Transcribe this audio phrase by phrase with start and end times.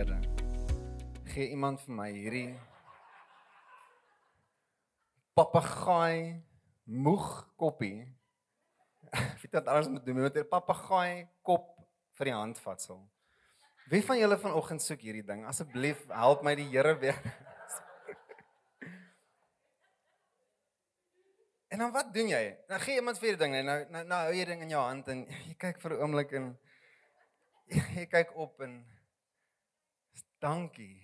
[0.00, 0.20] gelede.
[1.24, 2.58] Gee iemand vir my hierdie
[5.36, 6.40] papegaai
[6.84, 8.08] moeg koppie.
[9.40, 11.76] Weet wat anders moet doen met 'n papegaai kop
[12.16, 13.10] vir die handvatsel.
[13.90, 15.46] Wie van julle vanoggend soek hierdie ding?
[15.46, 17.16] Asseblief help my die Here weer.
[21.72, 22.56] en dan wat doen jy?
[22.68, 24.82] Nou gee iemand vir hierdie ding en nou nou nou hou jy ding in jou
[24.82, 26.58] hand en jy kyk vir 'n oomblik en
[27.68, 28.99] jy kyk op en
[30.40, 30.96] dankie.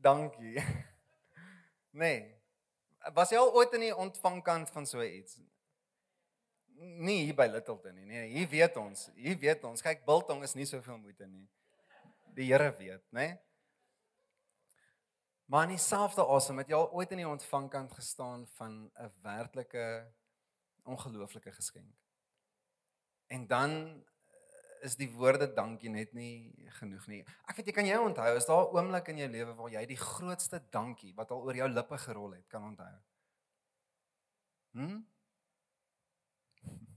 [0.00, 0.56] Dankie.
[1.90, 2.20] Nee.
[3.16, 5.40] Was jy al ooit in die ontvangkant van so iets?
[7.02, 8.06] Nie hier by Littleton nie.
[8.06, 9.08] Nee, hier weet ons.
[9.18, 9.82] Hier weet ons.
[9.82, 11.48] Kyk, biltong is nie soveel moeite nie.
[12.36, 13.26] Die Here weet, né?
[13.26, 13.38] Nee?
[15.50, 20.12] Maar in dieselfde asem het jy al ooit in die ontvangkant gestaan van 'n werklike
[20.86, 21.96] ongelooflike geskenk.
[23.26, 24.04] En dan
[24.82, 27.20] is die woorde dankie net nie genoeg nie.
[27.48, 29.86] Ek weet jy kan jy onthou, is daar 'n oomblik in jou lewe waar jy
[29.86, 32.94] die grootste dankie wat al oor jou lippe gerol het, kan onthou?
[34.72, 35.00] Hm?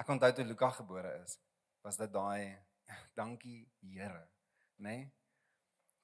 [0.00, 1.38] Ek onthou toe Luka gebore is,
[1.82, 2.58] was dit daai
[3.18, 4.28] dankie Here,
[4.76, 4.96] né?
[4.96, 5.12] Nee?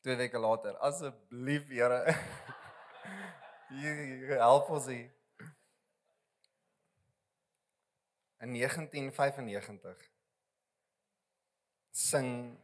[0.01, 2.05] Twee weke later, asseblief Here.
[3.71, 5.11] Hier help ons hier.
[8.41, 10.11] In 1995
[11.91, 12.59] sing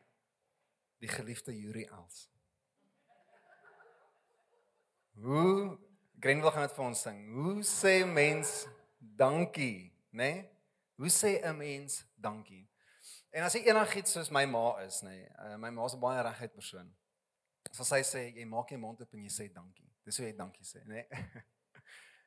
[0.99, 2.31] die geliefde Yuri Els.
[5.13, 5.79] Hoe
[6.21, 7.19] Grenwil gaan dit vir ons sing.
[7.33, 8.67] Hoe sê mens
[8.99, 10.31] dankie, né?
[10.33, 10.45] Nee?
[10.97, 12.69] Hoe sê 'n mens dankie?
[13.31, 16.23] En as jy enigiets soos my ma is, nê, nee, uh, my ma's 'n baie
[16.23, 16.95] reguit persoon.
[17.71, 19.91] As sy sê jy maak jy mond oop en jy sê dankie.
[20.05, 21.07] Dis hoe jy dankie sê, né?
[21.11, 21.43] Nee?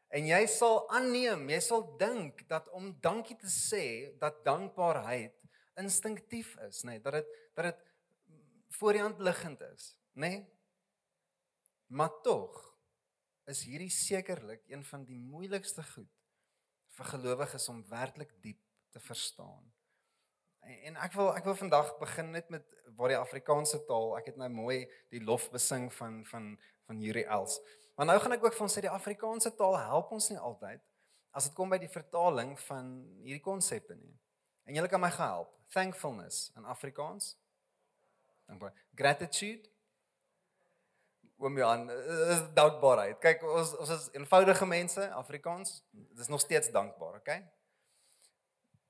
[0.09, 3.83] En jy sal aanneem, jy sal dink dat om dankie te sê,
[4.21, 5.35] dat dankbaarheid
[5.79, 7.85] instinktief is, nê, nee, dat dit dat dit
[8.79, 10.29] voor die hand liggend is, nê?
[10.29, 10.39] Nee?
[11.89, 12.57] Maar tog
[13.49, 16.11] is hierdie sekerlik een van die moeilikste goed
[16.97, 18.61] vir gelowiges om werklik diep
[18.93, 19.63] te verstaan.
[20.85, 22.65] En ek wil ek wil vandag begin net met
[22.97, 24.83] waar die Afrikaanse taal, ek het nou mooi
[25.13, 26.51] die lof besing van van
[26.89, 27.59] van Yuri Els.
[27.99, 30.79] Maar nou gaan ek ook van sê die Afrikaanse taal help ons nie altyd
[31.35, 32.93] as dit kom by die vertaling van
[33.25, 34.13] hierdie konsepte nie.
[34.63, 35.51] En julle kan my help.
[35.75, 37.33] Thankfulness in Afrikaans.
[38.47, 38.71] Dankbaar.
[38.95, 39.67] Gratitude.
[41.43, 41.85] Oom Johan,
[42.31, 43.19] is dankbaarheid.
[43.19, 45.81] Kyk, ons ons is eenvoudige mense, Afrikaans.
[45.91, 47.41] Dis nog steeds dankbaar, okay?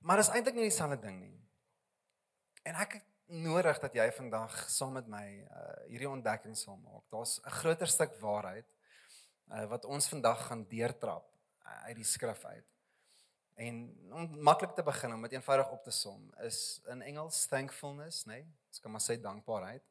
[0.06, 1.38] Maar dit is eintlik nie dieselfde ding nie.
[2.62, 7.09] En ek nodig dat jy vandag saam met my uh, hierdie ontdekking sal maak.
[7.09, 8.78] Daar's 'n groter stuk waarheid
[9.51, 11.27] uh, wat ons vandag gaan deurtrap
[11.65, 12.65] uh, uit die skrif uit.
[13.59, 13.79] En
[14.15, 18.39] om maklik te begin om dit eenvoudig op te som is in Engels thankfulness, nê?
[18.39, 18.45] Nee?
[18.69, 19.83] Ons kan maar sê dankbaarheid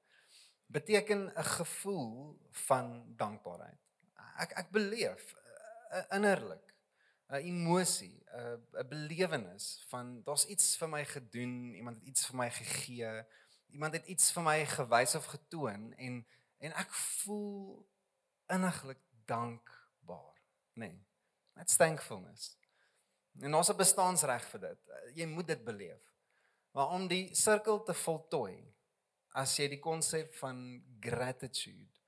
[0.68, 3.80] beteken 'n gevoel van dankbaarheid.
[4.36, 5.34] Ek ek beleef
[5.92, 6.74] uh, innerlik
[7.28, 12.36] 'n emosie, 'n 'n belewenis van daar's iets vir my gedoen, iemand het iets vir
[12.36, 13.24] my gegee,
[13.68, 16.26] iemand het iets vir my gewys of getoon en
[16.58, 17.86] en ek voel
[18.46, 20.40] inniglik dankbaar,
[20.74, 20.88] nê.
[20.88, 21.06] Nee,
[21.54, 22.56] that's thankfulness.
[23.40, 24.92] En ons het bestaansreg vir dit.
[25.20, 26.02] Jy moet dit beleef.
[26.74, 28.56] Maar om die sirkel te voltooi,
[29.38, 30.60] as jy die konsep van
[31.02, 32.00] gratitude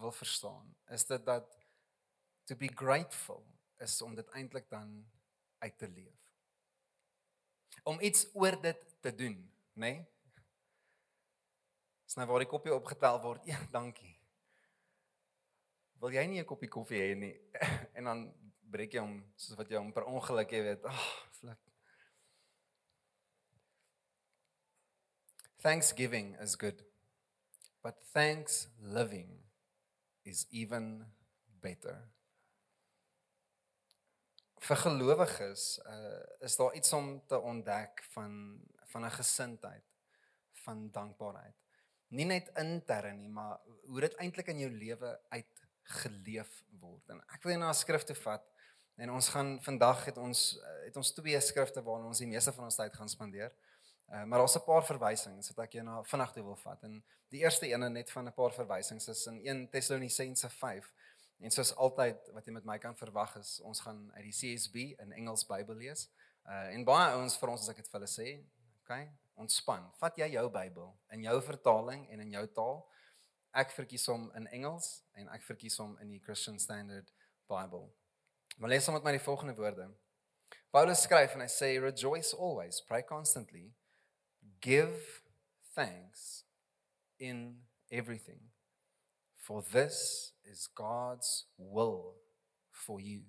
[0.00, 1.48] wil verstaan, is dit dat
[2.48, 3.44] to be grateful
[3.84, 5.02] is om dit eintlik dan
[5.58, 6.16] uit te leef.
[7.82, 9.36] Om iets oor dit te doen,
[9.74, 9.92] nê?
[9.92, 10.06] Nee?
[12.08, 13.44] Dis nou waar die koppie opgetel word.
[13.44, 14.17] Ja, dankie
[16.00, 17.00] wil jy nie 'n koppie koffie?
[17.00, 17.34] Hê nie
[17.96, 18.26] en dan
[18.70, 20.84] breek jy hom soos wat jy hom per ongeluk jy weet.
[20.84, 21.08] Ag oh,
[21.40, 21.58] flip
[25.58, 26.84] Thanksgiving is good
[27.82, 29.38] but thanks living
[30.24, 31.06] is even
[31.62, 31.96] better.
[34.60, 38.34] Vir gelowiges uh, is daar iets om te ontdek van
[38.88, 39.84] van 'n gesindheid
[40.64, 41.56] van dankbaarheid.
[42.08, 47.08] Nie net intern nie maar hoe dit eintlik in jou lewe uit geleef word.
[47.08, 48.44] En ek wil net na 'n skrif toe vat
[48.96, 52.64] en ons gaan vandag het ons het ons twee skrifte waarna ons die meeste van
[52.64, 53.52] ons tyd gaan spandeer.
[54.08, 56.82] Uh, maar daar's 'n paar verwysings wat ek jou na vanaand toe wil vat.
[56.82, 60.92] En die eerste een net van 'n paar verwysings is in 1 Tessalonisense 5.
[61.38, 64.74] En soos altyd wat jy met my kan verwag is, ons gaan uit die CSB
[64.74, 66.08] in Engels Bybel lees.
[66.46, 68.44] Uh en baie ouens vir ons as ek dit vir hulle sê,
[68.82, 69.90] okay, ontspan.
[70.00, 72.88] Vat jy jou Bybel in jou vertaling en in jou taal
[73.58, 77.10] ek verkies hom in Engels en ek verkies hom in die Christian Standard
[77.50, 77.88] Bible.
[78.58, 79.88] Maar lees sommer met my die volgende woorde.
[80.74, 83.70] Paulus skryf en hy sê rejoice always, pray constantly,
[84.60, 85.22] give
[85.74, 86.44] thanks
[87.18, 88.50] in everything
[89.48, 92.16] for this is God's will
[92.70, 93.22] for you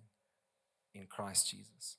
[0.93, 1.97] in Christ Jesus.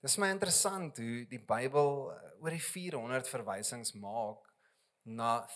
[0.00, 4.43] Dis my interessant hoe die Bybel uh, oor die 400 verwysings maak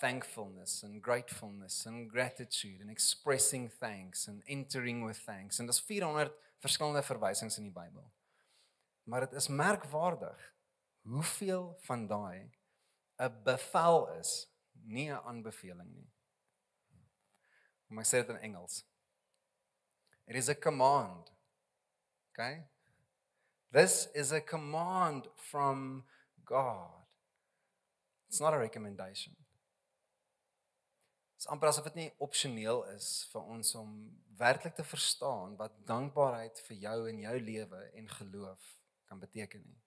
[0.00, 5.58] thankfulness and gratefulness and gratitude and expressing thanks and entering with thanks.
[5.58, 8.12] En dis 400 verskillende verwysings in die Bybel.
[9.04, 10.54] Maar dit is merkwaardig
[11.08, 12.50] hoeveel van daai
[13.18, 16.12] 'n bevel is, nie 'n aanbeveling nie.
[17.88, 18.84] Kom ek sê dit in Engels.
[20.26, 21.32] It is a command.
[22.30, 22.68] Okay?
[23.72, 26.04] This is a command from
[26.44, 27.07] God.
[28.28, 29.36] It's not a recommendation.
[31.32, 33.92] Dit is amper asof dit nie opsioneel is vir ons om
[34.38, 38.72] werklik te verstaan wat dankbaarheid vir jou en jou lewe en geloof
[39.08, 39.78] kan beteken nie.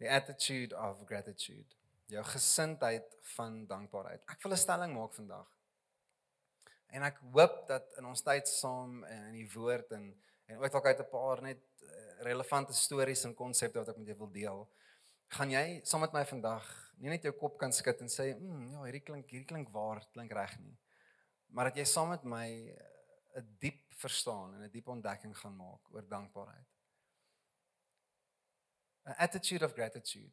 [0.00, 1.76] The attitude of gratitude.
[2.10, 4.24] Jou gesindheid van dankbaarheid.
[4.28, 5.48] Ek wil 'n stelling maak vandag.
[6.90, 10.10] En ek hoop dat in ons tyd saam in die woord en
[10.50, 14.06] en ook dalk uit 'n paar net eh, relevante stories en konsepte wat ek met
[14.06, 14.68] jou wil deel.
[15.30, 16.66] Gaan jy saam met my vandag
[17.00, 20.04] nie net jou kop kan skud en sê, "Mm, ja, hierdie klink hierdie klink waar,
[20.12, 20.76] klink reg nie."
[21.48, 25.56] Maar dat jy saam met my eh, 'n diep verstaan en 'n diep ontdekking gaan
[25.56, 26.66] maak oor dankbaarheid.
[29.06, 30.32] 'n Attitude of gratitude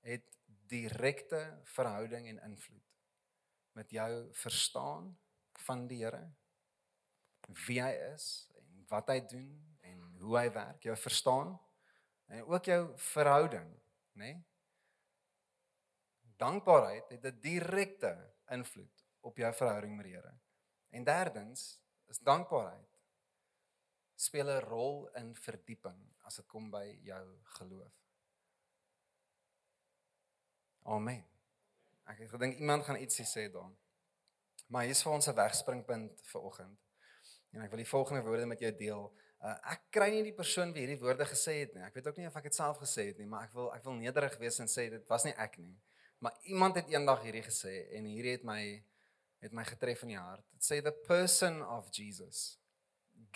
[0.00, 2.84] het direkte verhouding en invloed
[3.72, 5.18] met jou verstaan
[5.52, 6.32] van die Here
[7.66, 8.48] wie hy is
[8.88, 11.54] wat hy doen en hoe hy werk, jou verstaan
[12.26, 13.68] en ook jou verhouding,
[14.14, 14.32] nê?
[14.32, 14.44] Nee?
[16.36, 20.34] Dankbaarheid het 'n direkte invloed op jou verhouding met die Here.
[20.90, 22.94] En derdens is dankbaarheid
[24.14, 27.92] speel 'n rol in verdieping as dit kom by jou geloof.
[30.82, 31.24] Amen.
[32.04, 33.76] Ek het gedink iemand gaan ietsie sê dan.
[34.66, 36.78] Maar hier is vir ons 'n wegspringpunt vir oggend.
[37.50, 39.16] En ek wil die volgende woorde met jou deel.
[39.44, 41.82] Uh, ek kry nie die persoon wie hierdie woorde gesê het nie.
[41.84, 43.82] Ek weet ook nie of ek dit self gesê het nie, maar ek wil ek
[43.84, 45.74] wil nederig wees en sê dit was nie ek nie.
[46.24, 48.62] Maar iemand het eendag hierdie gesê en hierdie het my
[49.44, 50.46] het my getref in die hart.
[50.56, 52.56] Dit sê the person of Jesus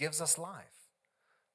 [0.01, 0.89] gives us life.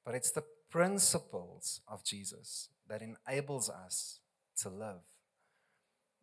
[0.06, 4.20] But it's the principles of Jesus that enables us
[4.62, 5.02] to live.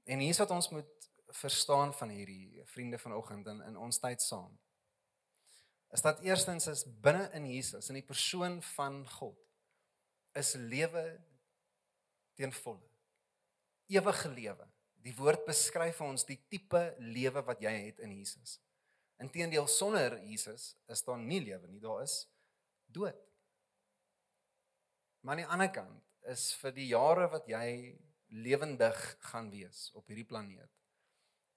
[0.08, 4.24] En hier is wat ons moet verstaan van hierdie vriende vanoggend in in ons tyd
[4.24, 4.56] saam
[5.92, 9.38] is dat eerstens is binne in Jesus in die persoon van God
[10.40, 11.04] is lewe
[12.40, 12.92] teen volle
[13.92, 14.68] ewige lewe.
[15.02, 18.60] Die woord beskryf vir ons die tipe lewe wat jy het in Jesus.
[19.22, 22.24] Inteendeel sonder Jesus is daar nie lewe nie, daar is
[22.92, 23.18] dood.
[25.22, 27.98] Maar aan die ander kant is vir die jare wat jy
[28.32, 30.70] lewendig gaan wees op hierdie planeet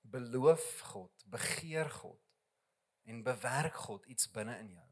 [0.04, 2.20] beloof God, begeer God
[3.04, 4.88] en bewerk God iets binne in jou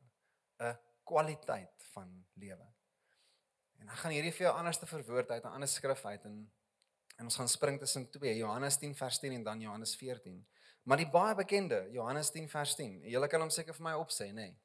[0.63, 2.73] 'n kwaliteit van lewe.
[3.79, 6.53] En ek gaan hierdie vir jou anders te verwoord uit 'n ander skrif uit en
[7.17, 10.47] en ons gaan spring tussen 2 Johannes 10 vers 10 en dan Johannes 14.
[10.83, 13.01] Maar die baie bekende Johannes 10 vers 10.
[13.07, 14.49] Julle kan hom seker vir my opsê, nê?
[14.49, 14.61] Nee.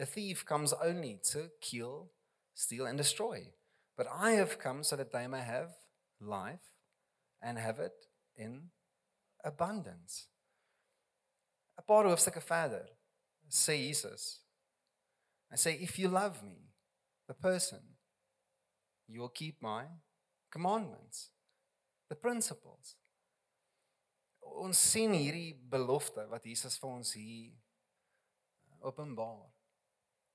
[0.00, 2.10] A thief comes only to kill,
[2.54, 3.52] steal and destroy.
[3.94, 5.76] But I have come so that they may have
[6.18, 6.72] life
[7.40, 8.72] and have it in
[9.44, 10.31] abundance.
[11.78, 12.88] 'n paar hoofstukke verder
[13.48, 14.40] sê Jesus.
[15.50, 16.72] Hy sê if you love me,
[17.26, 17.96] the person,
[19.06, 19.88] you will keep my
[20.50, 21.32] commandments,
[22.08, 22.96] the principles.
[24.40, 27.52] Ons sien hierdie belofte wat Jesus vir ons hier
[28.80, 29.48] openbaar.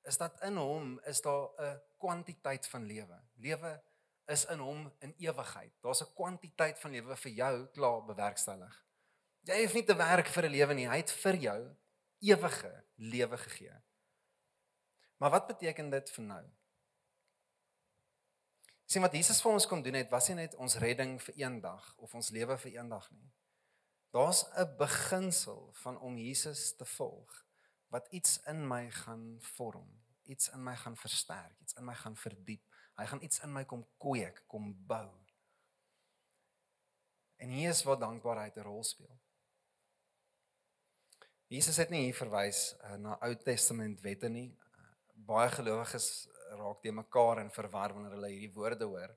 [0.08, 3.20] Is dat in hom is daar 'n kwantiteit van lewe.
[3.36, 3.84] Lewe
[4.28, 5.74] is in hom in ewigheid.
[5.82, 8.87] Daar's 'n kwantiteit van lewe vir jou klaar bewerkstellig.
[9.48, 10.88] Jy hoef nie te werk vir 'n lewe nie.
[10.88, 11.76] Hy het vir jou
[12.20, 13.76] ewige lewe gegee.
[15.18, 16.46] Maar wat beteken dit vir nou?
[18.86, 21.96] Sien wat Jesus vir ons kom doen het, was nie net ons redding vir eendag
[21.98, 23.32] of ons lewe vir eendag nie.
[24.12, 27.46] Daar's 'n beginsel van om Jesus te volg
[27.88, 32.16] wat iets in my gaan vorm, iets in my gaan versterk, iets in my gaan
[32.16, 32.64] verdiep.
[32.96, 35.12] Hy gaan iets in my kom kweek, kom bou.
[37.36, 39.20] En hier is waar dankbaarheid 'n rol speel.
[41.48, 44.50] Jesus het nie hier verwys uh, na Ou Testament wette nie.
[44.52, 44.90] Uh,
[45.30, 46.28] baie gelowiges
[46.60, 49.14] raak te mekaar en verwar wanneer hulle hierdie woorde hoor.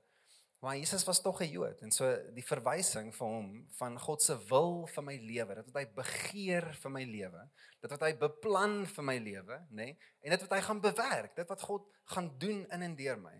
[0.61, 4.37] Maar Jesus was tog 'n Jood en so die verwysing vir hom van God se
[4.47, 7.43] wil vir my lewe, dit wat hy begeer vir my lewe,
[7.81, 9.75] dit wat hy beplan vir my lewe, nê?
[9.75, 13.17] Nee, en dit wat hy gaan bewerk, dit wat God gaan doen in en deur
[13.17, 13.35] my,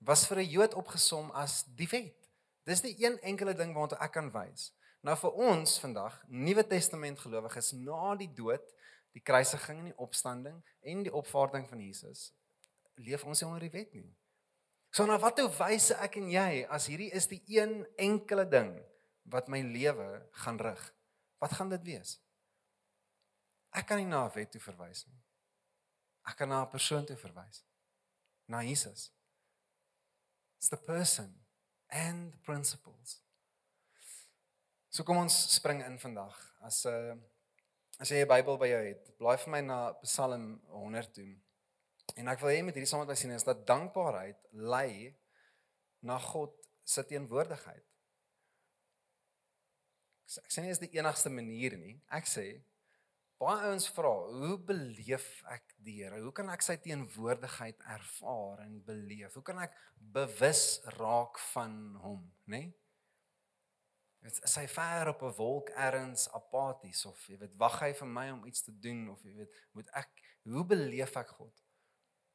[0.00, 2.30] was vir 'n Jood opgesom as die wet.
[2.64, 4.72] Dis die een enkele ding waartoe ek kan wys.
[5.04, 8.64] Nou vir ons vandag, Nuwe Testament gelowiges na die dood,
[9.12, 12.30] die kruisiging en die opstanding en die opvaarding van Jesus,
[12.96, 14.08] leef ons nie onder die wet nie.
[14.94, 18.72] So nou wat hoe wys ek en jy as hierdie is die een enkele ding
[19.28, 20.08] wat my lewe
[20.44, 20.80] gaan rig?
[21.42, 22.16] Wat gaan dit wees?
[23.74, 25.20] Ek kan nie na 'n wet toe verwys nie.
[26.30, 27.64] Ek kan na 'n persoon toe verwys.
[28.48, 29.10] Na Jesus.
[30.56, 31.44] It's the person
[31.90, 33.20] and the principles.
[34.94, 36.34] So kom ons spring in vandag.
[36.62, 37.16] As 'n uh, eh,
[37.98, 41.34] as jy 'n Bybel by jou het, blaai vir my na Psalm 100 toe.
[42.14, 45.18] En ek wil hê met hierdie saam met my sien is dat dankbaarheid lei
[46.00, 47.82] na God se teenwoordigheid.
[50.44, 51.98] Ek sê nie is die enigste manier nie.
[52.08, 52.46] Ek sê
[53.42, 56.22] baie ouens vra, hoe beleef ek die Here?
[56.22, 59.34] Hoe kan ek sy teenwoordigheid ervaar en beleef?
[59.34, 62.62] Hoe kan ek bewus raak van hom, nê?
[62.62, 62.83] Nee?
[64.24, 68.30] Is hy ver op 'n wolk ergens apaties of jy weet wag hy vir my
[68.30, 71.52] om iets te doen of jy weet moet ek hoe beleef ek God?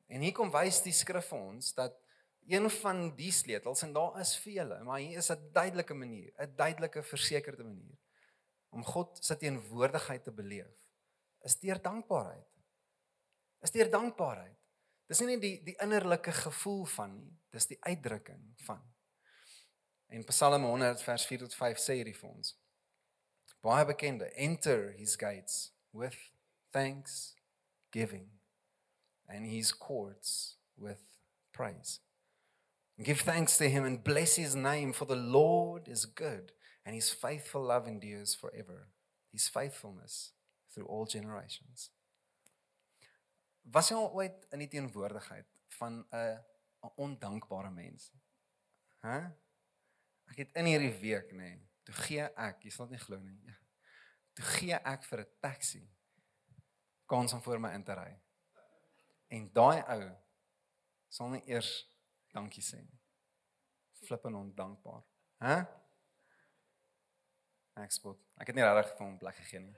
[0.07, 1.97] En hier kom wys die skrif vir ons dat
[2.49, 6.55] een van die sleutels en daar is vele, maar hier is 'n duidelike manier, 'n
[6.55, 7.97] duidelike versekerde manier
[8.69, 10.89] om God se teenwoordigheid te beleef.
[11.41, 12.47] Is deur dankbaarheid.
[13.61, 14.57] Is deur dankbaarheid.
[15.07, 18.81] Dis nie net die die innerlike gevoel van nie, dis die uitdrukking van
[20.09, 22.55] En Psalm 100 vers 4 tot 5 sê hierdie vir ons.
[23.61, 26.17] Baie bekende, enter his gates with
[26.71, 28.29] thanksgiving
[29.27, 31.01] and his courts with
[31.51, 31.99] praise.
[32.97, 36.53] And give thanks to him and bless his name for the Lord is good
[36.85, 38.87] and his faithful love endures forever.
[39.31, 40.31] His faithfulness
[40.73, 41.91] through all generations.
[43.71, 45.45] Was jy ooit in die teenwoordigheid
[45.77, 46.39] van 'n
[46.81, 48.11] 'n ondankbare mens?
[49.03, 49.13] Hæ?
[49.13, 49.29] Huh?
[50.29, 53.17] Ek het in hierdie week nê, nee, toe gee ek, jy sal dit nie glo
[53.21, 53.37] nie.
[53.49, 53.57] Ja.
[54.37, 55.83] Toe gee ek vir 'n taxi
[57.09, 58.11] kans om voor my in te ry.
[59.27, 60.03] En daai ou
[61.09, 61.71] sal nie eers
[62.33, 62.99] dankie sê nie.
[64.05, 65.03] Flippend ondankbaar.
[65.41, 65.65] Hæ?
[67.83, 68.19] Ek spot.
[68.37, 69.75] Ek het nie regtig vir hom plek gegee nie.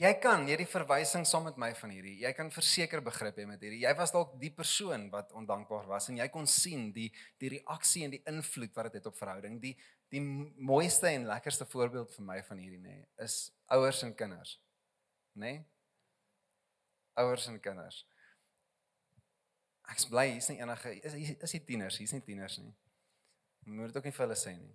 [0.00, 2.14] Jy kan hierdie verwysing saam met my van hierdie.
[2.22, 3.82] Jy kan verseker begrip hê met hierdie.
[3.82, 7.10] Jy was dalk die persoon wat ondankbaar was en jy kon sien die
[7.42, 9.58] die reaksie en die invloed wat dit het op verhouding.
[9.60, 9.74] Die
[10.10, 12.94] die mooiste en lekkerste voorbeeld vir my van hierdie nê
[13.26, 13.34] is
[13.76, 14.54] ouers en kinders.
[15.36, 15.52] Nê?
[17.20, 18.00] Ouers en kinders.
[19.92, 22.72] Ek's bly hier's nie enige is is die tieners, hier's nie tieners nie.
[23.68, 24.72] Moet dit ook nie vir hulle sê nie.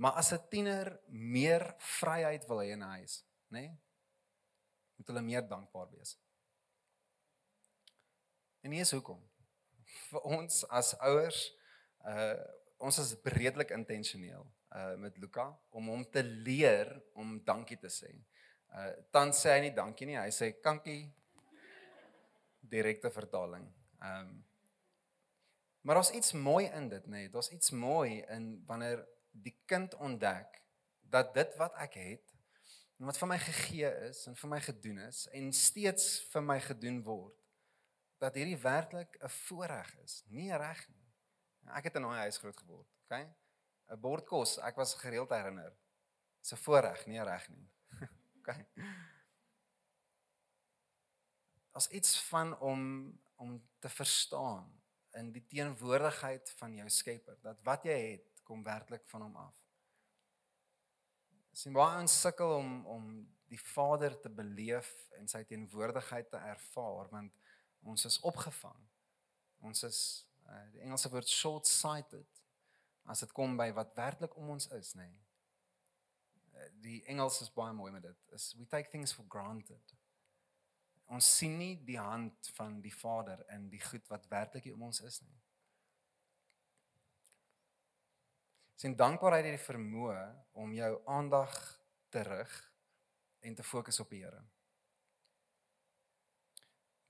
[0.00, 3.20] Maar as 'n tiener meer vryheid wil hê in 'n huis,
[3.52, 3.68] nê?
[5.00, 6.18] Moet hulle meer dankbaar wees.
[8.60, 9.20] En hier is hoekom.
[10.10, 11.44] Vir ons as ouers,
[12.04, 12.34] uh
[12.80, 14.44] ons is breedlik intentioneel
[14.76, 18.12] uh met Luka om hom te leer om dankie te sê.
[18.76, 21.02] Uh dan sê hy nie dankie nie, hy sê kankie
[22.60, 23.66] direkte vertaling.
[24.04, 24.38] Um
[25.80, 27.22] Maar daar's iets mooi in dit, nê?
[27.24, 27.28] Nee.
[27.32, 29.00] Daar's iets mooi in wanneer
[29.32, 30.60] die kind ontdek
[31.00, 32.29] dat dit wat ek het
[33.00, 36.58] en wat vir my gegee is en vir my gedoen is en steeds vir my
[36.60, 37.36] gedoen word
[38.20, 41.06] dat hierdie werklik 'n voorreg is, nie reg nie.
[41.72, 43.32] Ek het in 'n huis groot geword, okay?
[43.88, 45.72] 'n Bord kos, ek was gereeld herinner.
[46.40, 47.70] Dis 'n voorreg, nie reg nie.
[48.38, 48.66] okay.
[51.72, 54.82] As iets van om om te verstaan
[55.16, 59.69] in die teenwoordigheid van jou Skepper, dat wat jy het kom werklik van hom af
[61.52, 63.06] sien baie ons sukkel om om
[63.50, 67.34] die Vader te beleef en sy teenwoordigheid te ervaar want
[67.82, 68.78] ons is opgevang.
[69.66, 70.00] Ons is
[70.46, 72.40] uh, die Engelse woord short-sighted
[73.10, 75.08] as dit kom by wat werklik om ons is, nê.
[75.08, 76.68] Nee.
[76.84, 78.24] Die Engels is baie mooi met dit.
[78.36, 79.94] Is we take things for granted.
[81.10, 85.00] Ons sien nie die hand van die Vader in die goed wat werklik om ons
[85.08, 85.39] is nie.
[88.80, 90.20] Sien dankbaarheid het die vermoë
[90.56, 91.52] om jou aandag
[92.08, 92.52] te rig
[93.44, 94.40] en te fokus op die Here.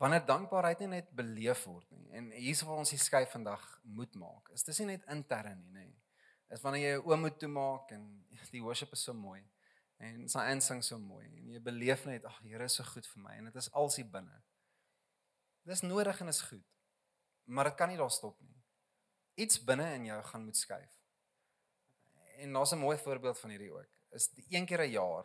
[0.03, 4.19] Wanneer dankbaarheid nie net beleef word nie en hier's waar ons die skei vandag moet
[4.19, 4.51] maak.
[4.57, 5.87] Is dis nie net intern nie, nê.
[6.51, 8.07] Is wanneer jy jou oë moet toemaak en
[8.57, 9.45] die worship is so mooi
[10.03, 13.29] en sy insing so mooi en jy beleef net ag Here is so goed vir
[13.29, 14.43] my en dit is alsie binne.
[15.71, 16.67] Dis nodig en is goed.
[17.47, 18.59] Maar dit kan nie daar stop nie.
[19.39, 21.00] Iets binne in jou gaan moet skuif
[22.41, 23.89] en daar's 'n mooi voorbeeld van hierdie ook.
[24.11, 25.25] Is die een keer 'n jaar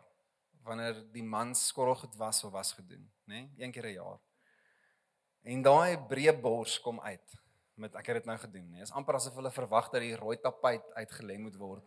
[0.63, 3.33] wanneer die man skorrelgoed was of was gedoen, nê?
[3.33, 3.53] Nee?
[3.57, 4.19] Een keer 'n jaar.
[5.41, 7.43] En daai breë bors kom uit.
[7.75, 8.79] met ek het dit nou gedoen nie.
[8.79, 11.83] Dit is amper asof hulle verwag dat die rooi tapuit uitgelê moet word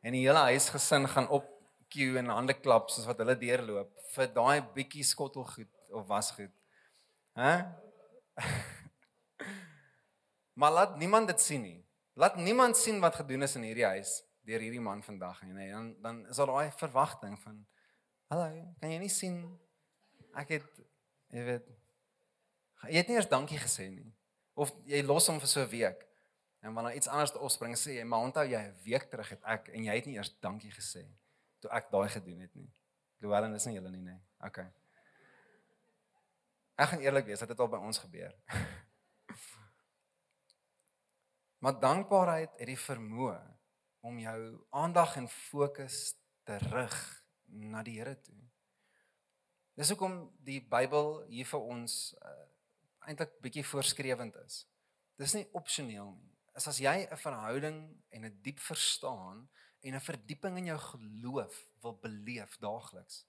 [0.00, 1.48] en die hele huisgesin gaan op
[1.88, 6.54] queue en hande klap soos wat hulle deurloop vir daai bietjie skottelgoed of wasgoed.
[7.34, 7.74] Hæ?
[10.60, 11.84] maar laat niemand dit sien nie.
[12.14, 15.52] Laat niemand sien wat gedoen is in hierdie huis deur hierdie man vandag nie.
[15.52, 17.60] Nee, dan dan is daar daai verwagting van
[18.32, 18.48] hallo,
[18.80, 19.42] kan jy nie sien
[20.38, 20.82] ek het
[21.32, 21.68] jy weet
[22.88, 24.08] jy het nie eers dankie gesê nie.
[24.58, 26.06] Of jy los hom vir so 'n week.
[26.62, 29.68] En wanneer iets anders opspring sê jy, maar onthou jy 'n week terug het ek
[29.68, 31.06] en jy het nie eers dankie gesê
[31.60, 32.70] toe ek daai gedoen het nie.
[33.18, 34.10] Louwelen is nie julle nie, nê.
[34.10, 34.20] Nee.
[34.46, 34.66] Okay.
[36.74, 38.34] Ek gaan eerlik wees, dit het al by ons gebeur.
[41.62, 43.51] maar dankbaarheid het die vermoë
[44.02, 44.38] om jou
[44.70, 46.96] aandag en fokus te rig
[47.46, 48.38] na die Here toe.
[49.78, 52.32] Dis hoekom die Bybel hier vir ons uh,
[53.08, 54.64] eintlik bietjie voorskrewend is.
[55.20, 56.32] Dis nie opsioneel nie.
[56.58, 57.78] Is as jy 'n verhouding
[58.10, 59.48] en 'n diep verstaan
[59.80, 63.24] en 'n verdieping in jou geloof wil beleef daagliks,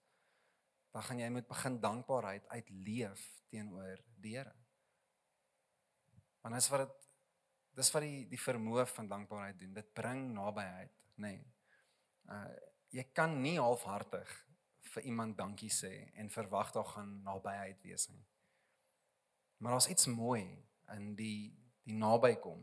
[0.91, 4.55] dan gaan jy moet begin dankbaarheid uitleef teenoor die Here.
[6.41, 7.02] Want dis wat dit
[7.75, 9.73] dis wat die die vermoë van dankbaarheid doen.
[9.73, 11.33] Dit bring nabyheid, nê.
[11.33, 11.43] Nee.
[12.29, 14.29] Uh jy kan nie halfhartig
[14.93, 18.21] vir iemand dankie sê en verwag daar gaan nabyheid wees nie.
[19.57, 20.43] Maar daar's iets mooi
[20.93, 21.53] in die
[21.83, 22.61] die nabykom.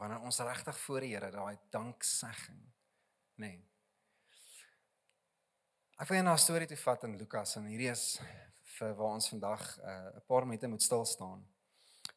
[0.00, 2.62] Wanneer ons regtig voor die Here daai danksegging,
[3.36, 3.50] nê.
[3.50, 3.62] Nee.
[5.98, 8.20] Ek wil 'n storie toe vat in Lukas en hierdie is
[8.78, 11.44] vir waar ons vandag uh, 'n paar minute moet stil staan.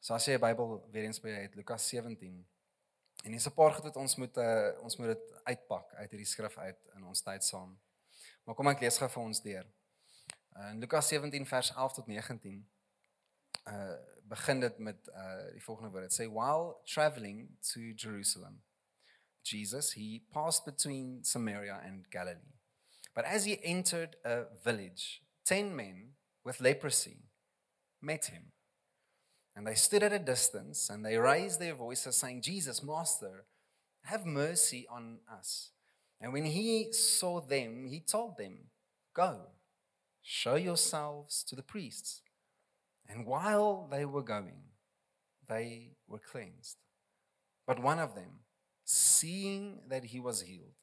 [0.08, 2.48] So as jy 'n Bybel weer eens by het Lukas 17.
[3.24, 6.28] En hier's 'n paar goed wat ons moet uh, ons moet dit uitpak uit hierdie
[6.28, 7.80] skrif uit in ons tyd saam.
[8.44, 9.68] Maar kom ek lees gou vir ons deur.
[10.56, 12.64] Uh, in Lukas 17 vers 11 tot 19
[13.68, 16.08] uh begin dit met uh die volgende woord.
[16.08, 18.64] Dit sê while traveling to Jerusalem
[19.44, 22.55] Jesus he passed between Samaria and Galilee.
[23.14, 27.27] But as he entered a village, 10 men with leprosy
[28.00, 28.53] met him.
[29.57, 33.48] And they stood at a distance and they raised their voices saying, "Jesus, master,
[34.03, 35.72] have mercy on us."
[36.22, 38.70] And when he saw them, he told them,
[39.15, 39.55] "Go,
[40.22, 42.22] show yourselves to the priests."
[43.07, 44.75] And while they were going,
[45.48, 46.77] they were cleansed.
[47.65, 48.46] But one of them,
[48.85, 50.75] seeing that he was healed,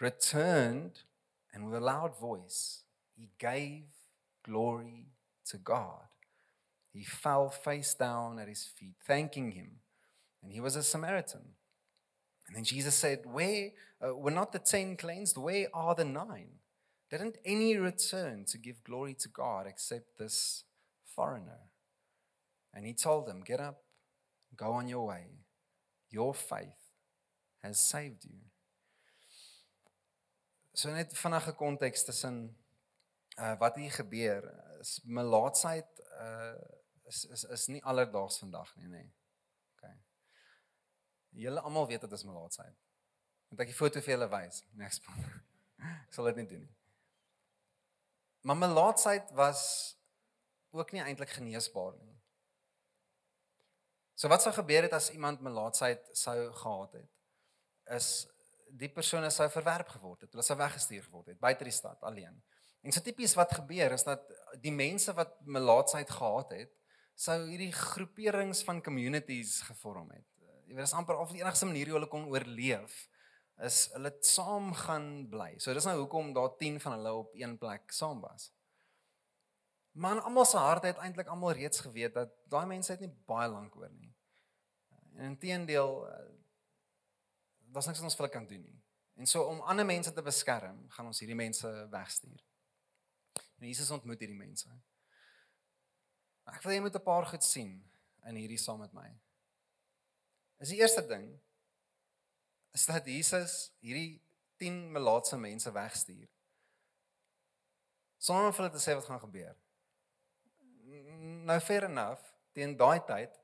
[0.00, 1.04] returned
[1.52, 3.84] and with a loud voice, he gave
[4.42, 5.12] glory
[5.44, 6.08] to God.
[6.92, 9.80] He fell face down at his feet, thanking him.
[10.42, 11.54] And he was a Samaritan.
[12.46, 13.70] And then Jesus said, Where
[14.04, 15.36] uh, were not the ten cleansed?
[15.36, 16.48] Where are the nine?
[17.10, 20.64] Didn't any return to give glory to God except this
[21.14, 21.70] foreigner.
[22.72, 23.82] And he told them, Get up,
[24.56, 25.26] go on your way.
[26.10, 26.92] Your faith
[27.62, 28.38] has saved you.
[30.74, 32.54] So net vinnige konteks tussen
[33.36, 34.44] uh wat hier gebeur
[34.80, 35.88] is melaatsheid
[36.20, 36.54] uh
[37.08, 39.02] is is is nie alledaags vandag nie nê.
[39.02, 39.12] Nee.
[39.74, 39.92] OK.
[41.44, 42.76] Julle almal weet dit is melaatsheid.
[43.48, 44.62] Moet ek die foto vir julle wys?
[44.76, 46.74] Nee, ek sal dit nie doen nie.
[48.48, 49.62] Maar melaatsheid was
[50.76, 52.16] ook nie eintlik geneesbaar nie.
[54.18, 57.10] So wat sou gebeur het as iemand melaatsheid sou gehad het?
[57.96, 58.08] Is
[58.76, 60.32] die persone sou verwerp geword het.
[60.34, 62.36] Hulle sou weggestuur geword het buite die stad alleen.
[62.84, 64.26] En so tipies wat gebeur is dat
[64.62, 66.74] die mense wat melaatsheid gehad het,
[67.18, 70.26] sou hierdie groeperings van communities gevorm het.
[70.68, 73.06] Jy weet, dit is amper of die enigste manier hoe hulle kon oorleef
[73.66, 75.56] is hulle saam gaan bly.
[75.58, 78.52] So dis nou hoekom daar 10 van hulle op een plek saam was.
[79.98, 83.48] Maar almal se harte het eintlik almal reeds geweet dat daai mense het nie baie
[83.50, 84.12] lank oor nie.
[85.16, 86.28] En inteendeel eh,
[87.74, 88.78] daar's niks ons vir hulle kan doen nie.
[89.18, 92.44] En so om ander mense te beskerm, gaan ons hierdie mense wegstuur.
[93.58, 94.70] En Jesus ontmoet hierdie mense.
[96.54, 97.84] Ek wil jy moet 'n paar goed sien
[98.26, 99.08] in hierdie saam met my.
[100.58, 101.40] Is die eerste ding
[102.72, 104.20] is dat Jesus hierdie
[104.56, 106.28] 10 melaatse mense wegstuur.
[108.18, 109.56] Sonder vir hulle te sê wat gaan gebeur
[111.48, 112.24] nou fair enough
[112.56, 113.34] teen daai tyd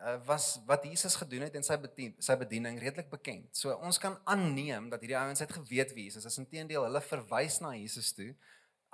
[0.00, 3.48] uh, was wat Jesus gedoen het en sy bedien, sy bediening redelik bekend.
[3.56, 6.40] So ons kan aanneem dat hierdie ouens het geweet wie Jesus is.
[6.42, 8.32] Inteendeel, hulle verwys na Jesus toe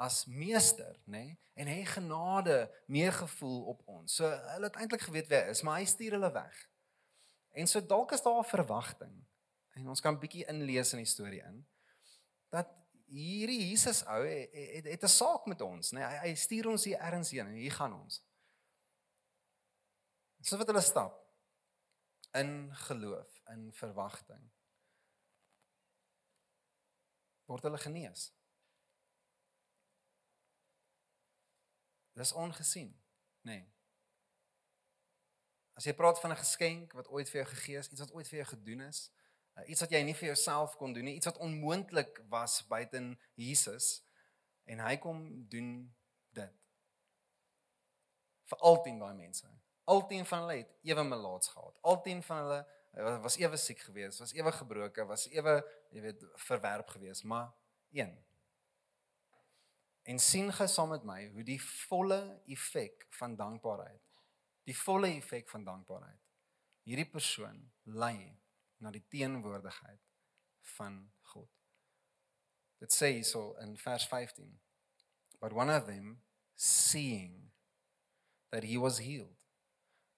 [0.01, 1.25] as meester, nê?
[1.25, 1.39] Nee?
[1.61, 4.15] En hy genade meegevoel op ons.
[4.17, 6.61] So hulle het eintlik geweet wie hy is, maar hy stuur hulle weg.
[7.53, 9.13] En so dalk is daar 'n verwagting.
[9.77, 11.67] En ons kan bietjie inlees in die storie in
[12.49, 12.69] dat
[13.07, 15.99] hierdie Jesus ou het, het 'n saak met ons, nê?
[15.99, 16.09] Nee?
[16.09, 18.25] Hy, hy stuur ons hier ergens heen en hier gaan ons.
[20.41, 21.21] Soos wat hulle stap
[22.33, 24.51] in geloof, in verwagting.
[27.45, 28.31] Word hulle genees.
[32.21, 32.91] Dis ongesien,
[33.49, 33.53] nê.
[33.53, 33.69] Nee.
[35.79, 38.29] As jy praat van 'n geskenk wat ooit vir jou gegee is, iets wat ooit
[38.29, 39.11] vir jou gedoen is,
[39.57, 43.19] uh, iets wat jy nie vir jouself kon doen nie, iets wat onmoontlik was buiten
[43.35, 44.03] Jesus
[44.65, 45.97] en hy kom doen
[46.37, 46.53] dit.
[48.45, 49.49] Vir altyd daai mense.
[49.85, 51.79] Altyd van hulle het ewe melaats gehad.
[51.81, 52.61] Altyd van hulle
[52.93, 57.49] uh, was ewe siek geweest, was ewe gebroken, was ewe, jy weet, verwerp geweest, maar
[57.91, 58.13] een
[60.03, 64.07] en sien gou saam met my hoe die volle effek van dankbaarheid
[64.69, 66.21] die volle effek van dankbaarheid
[66.89, 68.37] hierdie persoon lei
[68.81, 70.01] na die teenwoordigheid
[70.77, 70.95] van
[71.33, 71.49] God.
[72.81, 74.49] Dit sê hierso in vers 15
[75.41, 76.23] but one of them
[76.57, 77.51] seeing
[78.51, 79.37] that he was healed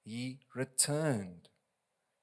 [0.05, 1.51] he returned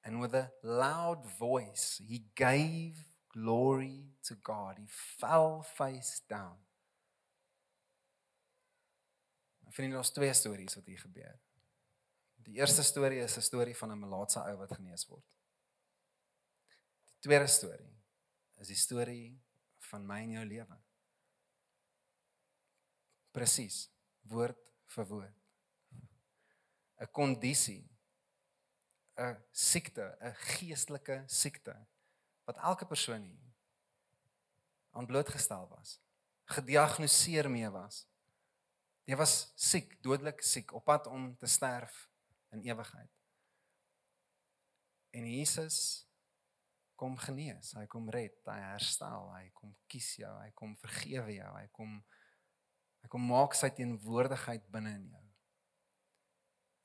[0.02, 4.76] and with a loud voice he gave glory to God.
[4.78, 6.56] He fell face down
[9.70, 11.38] Vriende, daar's twee stories wat hier gebeur.
[12.42, 15.26] Die eerste storie is 'n storie van 'n melaatse ou wat genees word.
[17.06, 17.94] Die tweede storie
[18.56, 19.40] is die storie
[19.78, 20.80] van my en jou lewe.
[23.30, 25.36] Presies, woord vir woord.
[27.00, 27.88] 'n Kondisie,
[29.16, 31.86] 'n siekte, 'n geestelike siekte
[32.44, 33.54] wat elke persoon hier
[34.90, 36.00] aan blootgestel was,
[36.44, 38.09] gediagnoseer mee was.
[39.08, 42.06] Jy was siek, dodelik siek, op pad om te sterf
[42.54, 43.10] in ewigheid.
[45.10, 46.06] En Jesus
[47.00, 51.50] kom genees, hy kom red, hy herstel, hy kom kies jou, hy kom vergewe jou,
[51.56, 52.00] hy kom
[53.00, 55.22] hy kom maak sy teenwoordigheid binne in jou.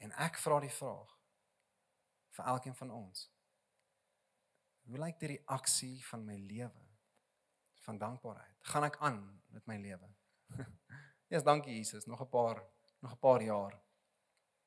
[0.08, 1.12] En ek vra die vraag
[2.38, 3.25] vir elkeen van ons.
[4.86, 6.86] Hoe lyk die reaksie van my lewe
[7.84, 8.56] van dankbaarheid?
[8.71, 9.19] Gaan ek aan
[9.51, 10.10] met my lewe?
[11.28, 12.06] Ja, yes, dankie Jesus.
[12.06, 12.64] Nog 'n paar
[13.00, 13.82] nog 'n paar jaar.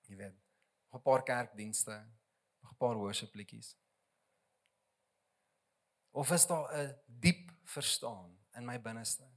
[0.07, 0.35] Jy weet,
[0.90, 2.07] nog 'n paar kerkdienste,
[2.61, 3.77] nog 'n paar worship liedjies.
[6.11, 9.29] Of is daar 'n diep verstaan in my binneste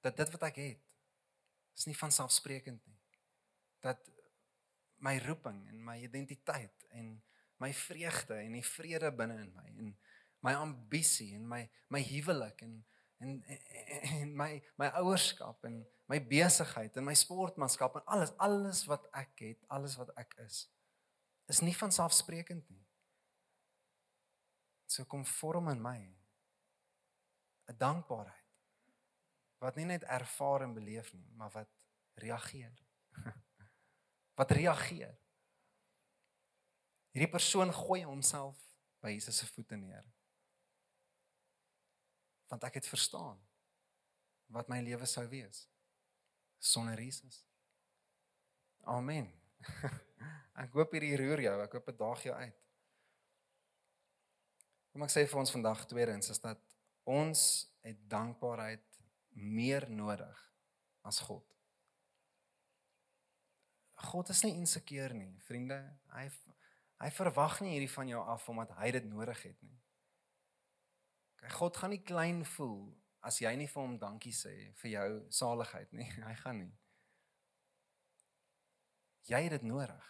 [0.00, 0.80] dat dit wat ek het
[1.76, 3.00] is nie van selfsprekend nie.
[3.80, 4.10] Dat
[4.96, 7.22] my roeping en my identiteit en
[7.56, 9.98] my vreugde en die vrede binne in my en
[10.40, 12.86] my ambisie en my my huwelik en
[13.18, 19.06] en en my my ouerskap en my besigheid en my sportmanskap en alles alles wat
[19.14, 20.64] ek het, alles wat ek is
[21.50, 22.84] is nie van selfsprekend nie.
[24.86, 25.98] So kom vorm in my
[27.70, 28.36] 'n dankbaarheid
[29.58, 31.70] wat nie net ervaar en beleef nie, maar wat
[32.14, 32.78] reageer.
[34.38, 35.18] wat reageer.
[37.10, 38.58] Hierdie persoon gooi homself
[39.02, 40.06] by Jesus se voete neer
[42.50, 43.38] want ek het verstaan
[44.50, 45.69] wat my lewe sou wees
[46.60, 47.40] sonder Jesus.
[48.84, 49.30] Amen.
[50.62, 52.58] ek hoop hierdie roer jou, ek hoop dit daag jou uit.
[54.90, 56.60] Kom ek sê vir ons vandag tweedens is dat
[57.08, 57.42] ons
[57.86, 58.84] het dankbaarheid
[59.40, 60.40] meer nodig
[61.06, 61.46] as God.
[64.10, 65.80] God is nie insekeer nie, vriende.
[66.14, 66.28] Hy
[67.00, 69.78] hy verwag nie hierdie van jou af omdat hy dit nodig het nie.
[71.56, 72.90] God gaan nie klein voel
[73.20, 76.08] as jy nie vir hom dankie sê vir jou saligheid nie.
[76.28, 76.72] Hy gaan nie.
[79.30, 80.06] Jy het dit nodig.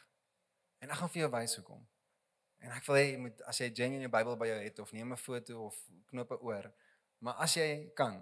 [0.80, 1.82] En ek gaan vir jou wys hoekom.
[2.60, 4.92] En ek wil hê jy moet as jy genuine die Bybel by jou het of
[4.92, 5.76] neem 'n foto of
[6.12, 6.70] knoop 'n oor.
[7.20, 8.20] Maar as jy kan,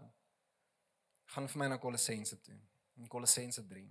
[1.35, 2.59] gaan vir my na Kolossense toe.
[2.97, 3.87] In Kolossense 3.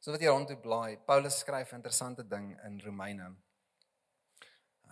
[0.00, 3.36] So wat jy rondtoe blaai, Paulus skryf 'n interessante ding in Romeine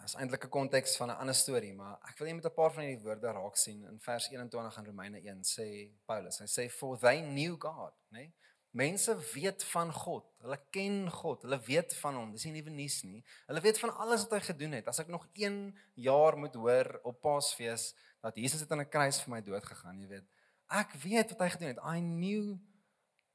[0.04, 2.72] is eintlik 'n konteks van 'n ander storie, maar ek wil net met 'n paar
[2.72, 6.70] van hierdie woorde raak sien in vers 21 in Romeine 1 sê Paulus, hy sê
[6.70, 8.18] for they knew God, né?
[8.18, 8.34] Nee?
[8.74, 10.24] Mense weet van God.
[10.42, 11.42] Hulle ken God.
[11.42, 12.32] Hulle weet van hom.
[12.32, 13.20] Dis nie nuwe nuus nie.
[13.46, 14.88] Hulle weet van alles wat hy gedoen het.
[14.90, 19.20] As ek nog 1 jaar moet hoor op Paasfees dat Jesus het aan 'n kruis
[19.22, 20.26] vir my dood gegaan, jy weet.
[20.70, 21.82] Ek weet wat hy gedoen het.
[21.86, 22.58] I knew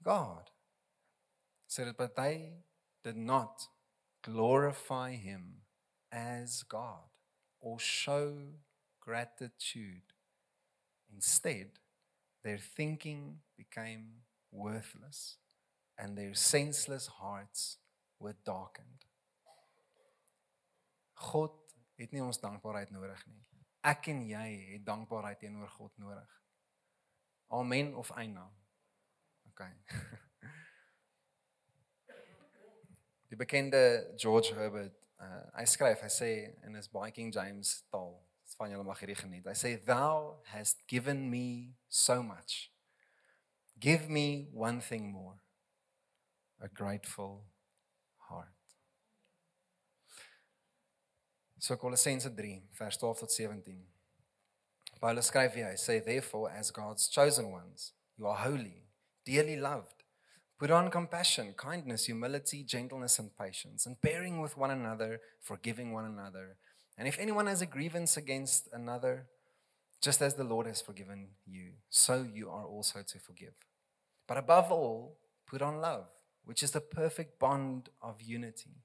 [0.03, 0.51] God.
[1.67, 2.59] So that they
[3.01, 3.69] did not
[4.21, 5.63] glorify him
[6.11, 7.09] as God
[7.59, 8.33] or show
[8.99, 10.13] gratitude.
[11.13, 11.67] Instead,
[12.43, 15.37] their thinking became worthless
[15.97, 17.77] and their senseless hearts
[18.19, 19.05] were darkened.
[21.15, 21.51] God
[21.95, 23.41] het nie ons dankbaarheid nodig nie.
[23.83, 26.31] Ek en jy het dankbaarheid teenoor God nodig.
[27.55, 28.45] Amen of eina.
[29.49, 29.65] OK.
[33.29, 36.31] Die bekende George Herbert, uh, hy skryf, hy sê
[36.67, 38.17] in his baie King James taal,
[38.59, 39.85] van julle mag hierdie geniet.
[39.85, 42.71] Thou hast given me so much.
[43.79, 45.39] Give me one thing more.
[46.59, 47.45] A grateful
[48.27, 48.51] heart.
[51.59, 53.87] So Kolossense 3 vers 12 tot 17.
[54.99, 58.83] Paulus skryf hier, hy sê therefore as God's chosen ones, you are holy,
[59.23, 59.98] dearly loved.
[60.59, 66.03] Put on compassion, kindness, humility, gentleness and patience, and bearing with one another, forgiving one
[66.03, 66.57] another.
[66.97, 69.27] And if anyone has a grievance against another,
[70.01, 73.53] just as the Lord has forgiven you, so you are also to forgive.
[74.27, 75.17] But above all,
[75.47, 76.07] put on love,
[76.43, 78.83] which is the perfect bond of unity.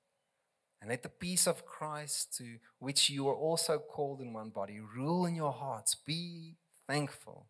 [0.81, 4.79] And let the peace of Christ, to which you are also called in one body,
[4.79, 5.97] rule in your hearts.
[5.97, 6.55] Be
[6.87, 7.47] thankful.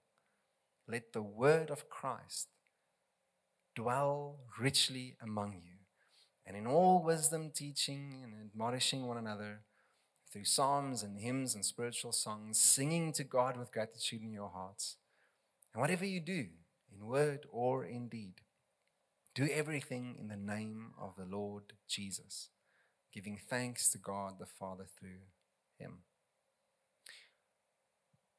[0.88, 2.48] Let the word of Christ
[3.74, 5.78] dwell richly among you,
[6.46, 9.62] and in all wisdom, teaching and admonishing one another
[10.30, 14.96] through psalms and hymns and spiritual songs, singing to God with gratitude in your hearts.
[15.72, 16.48] And whatever you do,
[16.92, 18.40] in word or in deed,
[19.34, 22.50] do everything in the name of the Lord Jesus
[23.14, 25.22] giving thanks to God the Father through
[25.78, 26.02] him.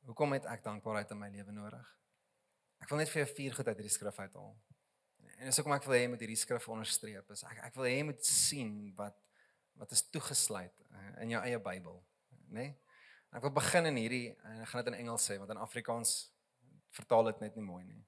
[0.06, 1.86] Hoekom het ek dankbaarheid in my lewe nodig?
[2.84, 4.52] Ek wil net vir jou vier goed uit hierdie skrif uithaal.
[5.40, 7.30] En dis hoekom ek wil hê jy moet hierdie skrif onderstreep.
[7.36, 9.18] Is ek ek wil hê moet sien wat
[9.76, 11.98] wat is toegesluit eh, in jou eie Bybel,
[12.48, 12.62] né?
[12.62, 12.76] Nee?
[13.36, 16.14] Ek wil begin in hierdie en ek gaan dit in Engels sê want in Afrikaans
[16.96, 18.00] vertaal dit net nie mooi nie.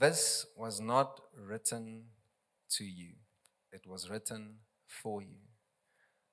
[0.00, 2.10] This was not written
[2.74, 3.14] to you.
[3.70, 5.38] It was written for you.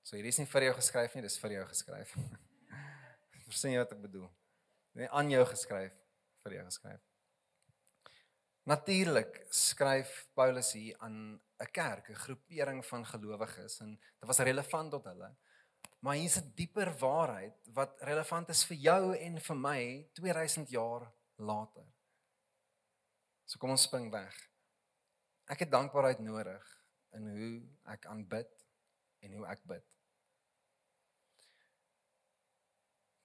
[0.01, 2.15] So hierdie is nie vir jou geskryf nie, dis vir jou geskryf.
[3.49, 4.25] Verstaan jy wat ek bedoel?
[4.97, 5.93] Nee, aan jou geskryf,
[6.41, 7.08] vir jou geskryf.
[8.69, 14.91] Natuurlik skryf Paulus hier aan 'n kerk, 'n groepering van gelowiges en dit was relevant
[14.91, 15.35] tot hulle.
[15.99, 21.11] Maar hier's 'n dieper waarheid wat relevant is vir jou en vir my 2000 jaar
[21.35, 21.85] later.
[23.45, 24.49] So kom ons spring weg.
[25.45, 28.65] Ek het dankbaarheid nodig in hoe ek aanbid
[29.19, 29.85] en hoe ek bid.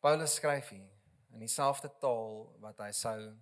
[0.01, 0.91] Paulus skryf hier
[1.33, 3.37] in dieselfde taal wat hy sou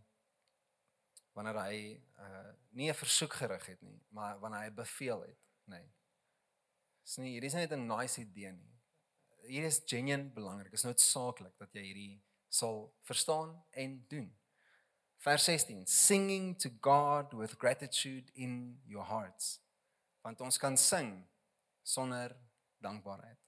[1.32, 1.78] wanneer hy
[2.18, 5.76] uh nie 'n versoek gerig het nie, maar wanneer hy beveel het, nê.
[5.76, 5.90] Nee.
[7.02, 8.72] Dis nie hierdie is net 'n nice idee nie.
[9.46, 10.70] Hier is genuen belangrik.
[10.70, 14.38] Dit is noodsaaklik dat jy hierdie sal verstaan en doen.
[15.18, 19.62] Vers 16: Singing to God with gratitude in your hearts
[20.22, 21.14] want ons kan sing
[21.82, 22.34] sonder
[22.82, 23.38] dankbaarheid.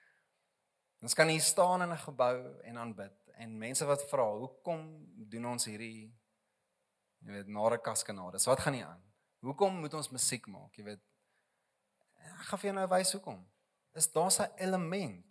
[1.04, 4.80] ons kan hier staan in 'n gebou en aanbid en mense wat vra, "Hoekom
[5.28, 6.19] doen ons hierdie
[7.24, 8.38] jy weet nare kaskanade?
[8.38, 9.00] So wat gaan nie aan?
[9.44, 11.02] Hoekom moet ons musiek maak, jy weet?"
[12.20, 13.40] Ek gaan vir jou nou wys hoekom.
[13.96, 15.24] Is daar's 'n element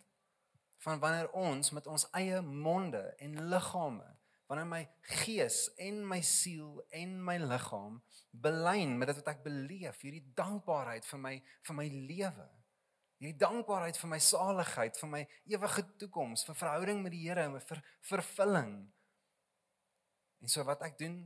[0.84, 4.16] van wanneer ons met ons eie monde en liggame
[4.50, 4.88] wanneer my
[5.22, 8.00] gees en my siel en my liggaam
[8.30, 11.34] belyn met dit wat ek beleef, hierdie dankbaarheid vir my
[11.68, 12.46] vir my lewe.
[13.20, 15.20] Hierdie dankbaarheid vir my saligheid, vir my
[15.52, 18.72] ewige toekoms, vir verhouding met die Here vir vervulling.
[20.40, 21.20] En so wat ek doen,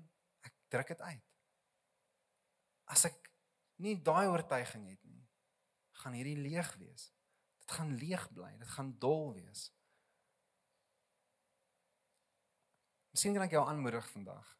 [0.75, 1.31] druk dit uit.
[2.91, 3.31] As ek
[3.83, 5.23] nie daai oortuiging het nie,
[6.03, 7.09] gaan hierdie leeg wees.
[7.65, 9.71] Dit gaan leeg bly, dit gaan dol wees.
[13.15, 14.51] Miskien kan ek jou aanmoedig vandag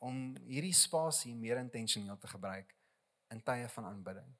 [0.00, 2.72] om hierdie spasie meer intentioneel te gebruik
[3.30, 4.30] in tye van aanbidding.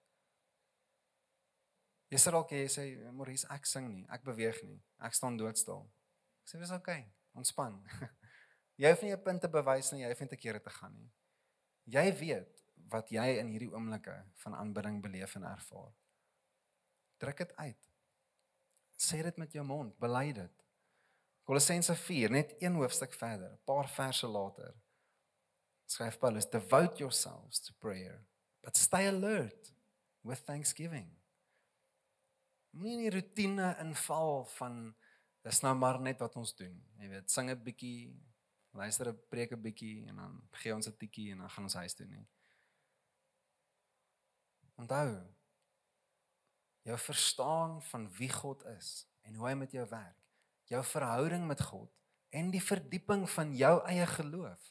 [2.10, 5.84] Jy sê dalk jy sê Maurice ek sing nie, ek beweeg nie, ek staan doodstil.
[6.42, 7.76] Ek sê dis oukei, okay, ontspan.
[8.82, 10.96] jy hoef nie 'n punt te bewys nie, jy hoef nie te kere te gaan
[10.96, 11.10] nie.
[11.90, 15.92] Jy weet wat jy in hierdie oomblikke van aanbidding beleef en ervaar.
[17.22, 17.88] Druk dit uit.
[19.00, 20.66] Sê dit met jou mond, bely dit.
[21.48, 24.74] Kolossense 4, net een hoofstuk verder, 'n paar verse later.
[25.86, 28.24] Skryf Paulus, "Devote yourselves to prayer,
[28.62, 29.72] but stay alert
[30.22, 31.18] with thanksgiving."
[32.70, 34.94] Moenie in die rotine inval van
[35.42, 36.76] dis nou maar net wat ons doen.
[37.00, 38.14] Jy weet, sing 'n bietjie,
[38.72, 41.74] luister 'n preek 'n bietjie en dan gee ons 'n tikkie en dan gaan ons
[41.74, 42.26] huis toe nie.
[44.74, 45.26] Onthou,
[46.82, 50.20] jou verstaan van wie God is en hoe hy met jou werk
[50.70, 51.90] jou verhouding met God
[52.30, 54.68] en die verdieping van jou eie geloof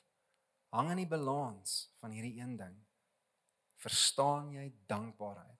[0.72, 2.76] hang in die balans van hierdie een ding.
[3.82, 5.60] Verstaan jy dankbaarheid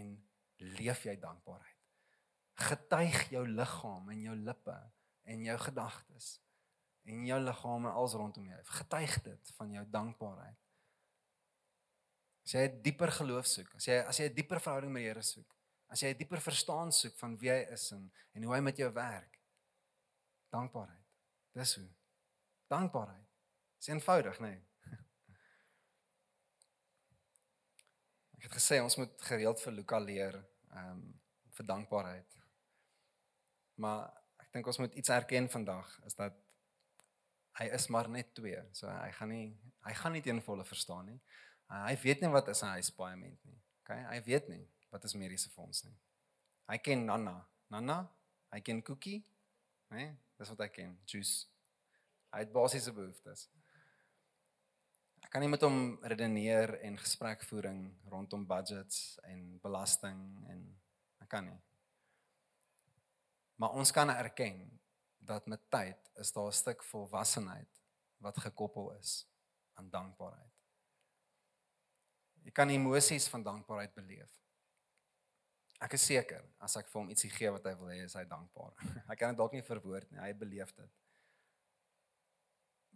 [0.00, 0.14] en
[0.78, 1.74] leef jy dankbaarheid?
[2.58, 4.76] Getuig jou liggaam en jou lippe
[5.28, 6.38] en jou gedagtes
[7.08, 8.62] en jou liggaam en alles rondom jou.
[8.78, 10.58] Getuig dit van jou dankbaarheid.
[12.44, 15.08] As jy 'n dieper geloof soek, as jy as jy 'n dieper verhouding met die
[15.08, 15.56] Here soek,
[15.88, 18.76] as jy 'n dieper verstaan soek van wie hy is en en hoe hy met
[18.76, 19.40] jou werk.
[20.50, 21.06] Dankbaarheid.
[21.52, 21.88] Dis hoe.
[22.66, 23.26] Dankbaarheid.
[23.76, 24.48] Dis eenvoudig, nê?
[24.48, 24.64] Nee.
[28.36, 30.34] Ek het gesê ons moet gereeld vir Luka leer
[30.70, 31.20] ehm um,
[31.58, 32.36] vir dankbaarheid.
[33.82, 34.06] Maar
[34.38, 36.34] ek dink ons moet iets erken vandag is dat
[37.58, 38.64] hy is maar net 2.
[38.72, 39.46] So hy gaan nie
[39.86, 41.20] hy gaan nie teen volle verstaan nie.
[41.68, 43.58] Uh, hy weet nie wat is 'n huispaaiement nie.
[43.82, 43.90] OK?
[44.12, 45.96] Hy weet nie wat is mediese fonds nie.
[46.68, 47.46] Hy ken Nana.
[47.68, 48.08] Nana,
[48.52, 49.20] hy ken Cookie,
[49.90, 49.96] né?
[49.96, 50.98] Nee, dis wat hy ken.
[51.04, 51.46] Juice.
[52.32, 53.48] Hy het basiese behoeftes.
[55.24, 60.62] Ek kan nie met hom redeneer en gesprekvoering rondom budgets en belasting en
[61.20, 61.58] ek kan nie.
[63.60, 64.62] Maar ons kan erken
[65.28, 67.80] dat met tyd is daar 'n stuk volwassenheid
[68.24, 69.28] wat gekoppel is
[69.74, 70.52] aan dankbaarheid.
[72.42, 74.30] Jy kan emosies van dankbaarheid beleef.
[75.80, 78.24] Ek is seker as ek vir hom ietsie gee wat hy wil hê, is hy
[78.24, 78.72] dankbaar.
[79.12, 80.90] Ek kan dit dalk nie verwoord nie, hy beleef dit.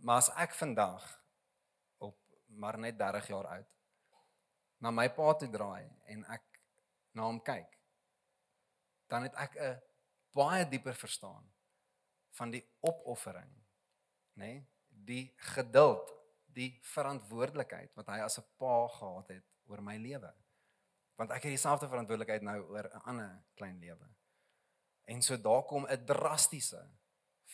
[0.02, 1.22] Maar as ek vandag
[2.54, 3.68] maar net 30 jaar oud
[4.78, 6.44] na my pa toe draai en ek
[7.16, 7.78] na hom kyk
[9.12, 9.80] dan het ek 'n
[10.34, 11.44] baie dieper verstaan
[12.38, 13.52] van die opoffering
[14.40, 14.62] nê nee?
[14.88, 16.12] die geduld
[16.52, 20.32] die verantwoordelikheid wat hy as 'n pa gehad het oor my lewe
[21.16, 24.08] want ek het dieselfde verantwoordelikheid nou oor 'n ander klein lewe
[25.04, 26.82] en so daar kom 'n drastiese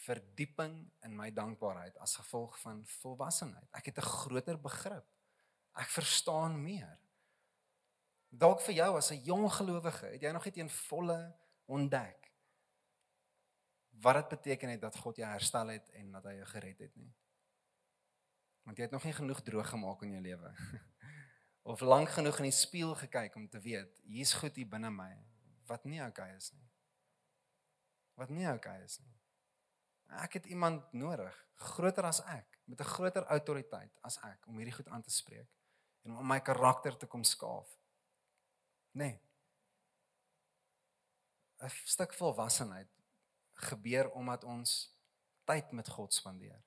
[0.08, 3.68] verdieping in my dankbaarheid as gevolg van volwassenheid.
[3.76, 5.06] Ek het 'n groter begrip.
[5.74, 6.98] Ek verstaan meer.
[8.28, 11.36] Dalk vir jou as 'n jong gelowige, het jy nog nie teen volle
[11.66, 12.17] ontdek
[14.00, 16.94] wat dit beteken het dat God jou herstel het en dat hy jou gered het
[16.96, 17.10] nie.
[18.62, 20.52] Want jy het nog nie genoeg droog gemaak in jou lewe.
[21.72, 25.12] of lank genoeg in die spieël gekyk om te weet, hier's goed hier binne my
[25.68, 26.68] wat nie oukei is nie.
[28.16, 29.14] Wat nie oukei is nie.
[30.24, 31.34] Ek het iemand nodig,
[31.68, 35.48] groter as ek, met 'n groter autoriteit as ek om hierdie goed aan te spreek
[36.04, 37.68] en om my karakter te kom skaaf.
[38.92, 39.20] Nee.
[41.60, 42.97] 'n Stuk volwassenheid
[43.70, 44.74] gebeur omdat ons
[45.48, 46.60] tyd met God spandeer.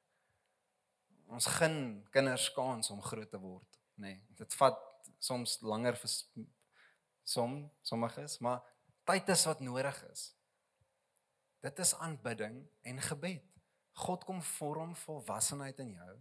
[1.32, 4.16] Ons gun kinders kans om groot te word, nê.
[4.18, 4.80] Nee, dit vat
[5.22, 6.12] soms langer vir
[7.24, 8.60] som sommiges, maar
[9.08, 10.32] tyd is wat nodig is.
[11.62, 12.58] Dit is aanbidding
[12.90, 13.46] en gebed.
[14.02, 16.14] God kom vorm volwassenheid in jou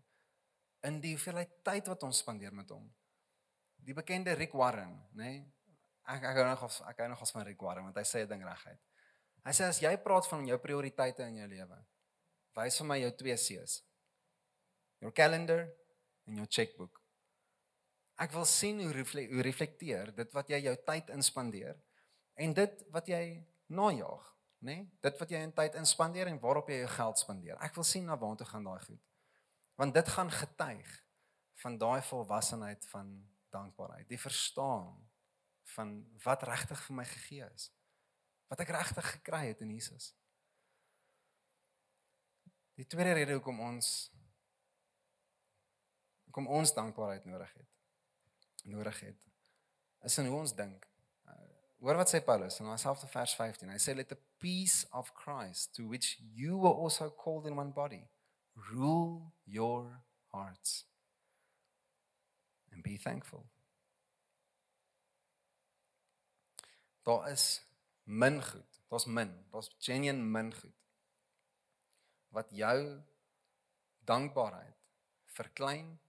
[0.88, 2.87] in die hoeveelheid tyd wat ons spandeer met hom.
[3.85, 5.33] Die bekende Rick Warren, nê?
[5.33, 5.40] Nee?
[6.11, 8.28] Ek ek hou nog of ek hou nog van Rick Warren want hy sê 'n
[8.28, 8.80] ding reguit.
[9.46, 11.79] Hy sê as jy praat van jou prioriteite in jou lewe,
[12.59, 13.81] wys vir my jou twee C's.
[15.00, 15.68] Your calendar
[16.29, 17.00] en jou checkbook.
[18.20, 21.79] Ek wil sien hoe reflek, hoe reflekteer dit wat jy jou tyd inspandeer
[22.37, 23.22] en dit wat jy
[23.72, 24.26] najag
[24.61, 24.74] nê?
[24.74, 24.88] Nee?
[25.00, 27.57] Dit wat jy in tyd inspandeer en waarop jy jou geld spandeer.
[27.64, 29.00] Ek wil sien na waartoe gaan daai goed.
[29.81, 30.90] Want dit gaan getuig
[31.62, 33.14] van daai volwassenheid van
[33.50, 34.92] dankbaarheid, die verstaan
[35.74, 37.70] van wat regtig vir my gegee is.
[38.50, 40.10] Wat ek regtig gekry het in Jesus.
[42.80, 44.10] Die tweede rede hoekom ons
[46.26, 47.68] hoekom ons dankbaarheid nodig het.
[48.70, 49.26] Nodig het
[50.06, 50.86] is in hoe ons dink.
[51.80, 53.70] Hoor wat sê Paulus in dieselfde vers 15.
[53.72, 57.72] Hy sê let the peace of Christ to which you were also called in one
[57.72, 58.02] body
[58.72, 60.02] rule your
[60.34, 60.84] hearts
[62.70, 63.46] and be thankful.
[67.02, 67.62] Daar is
[68.11, 68.81] min goed.
[68.88, 69.31] Daar's min.
[69.51, 70.75] Daar's genuine min goed.
[72.29, 73.03] Wat jou
[74.05, 74.77] dankbaarheid
[75.25, 76.01] verklein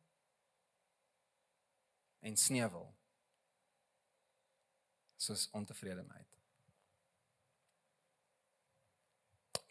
[2.20, 2.90] en sneuwel
[5.22, 6.28] soos ontevredenheid.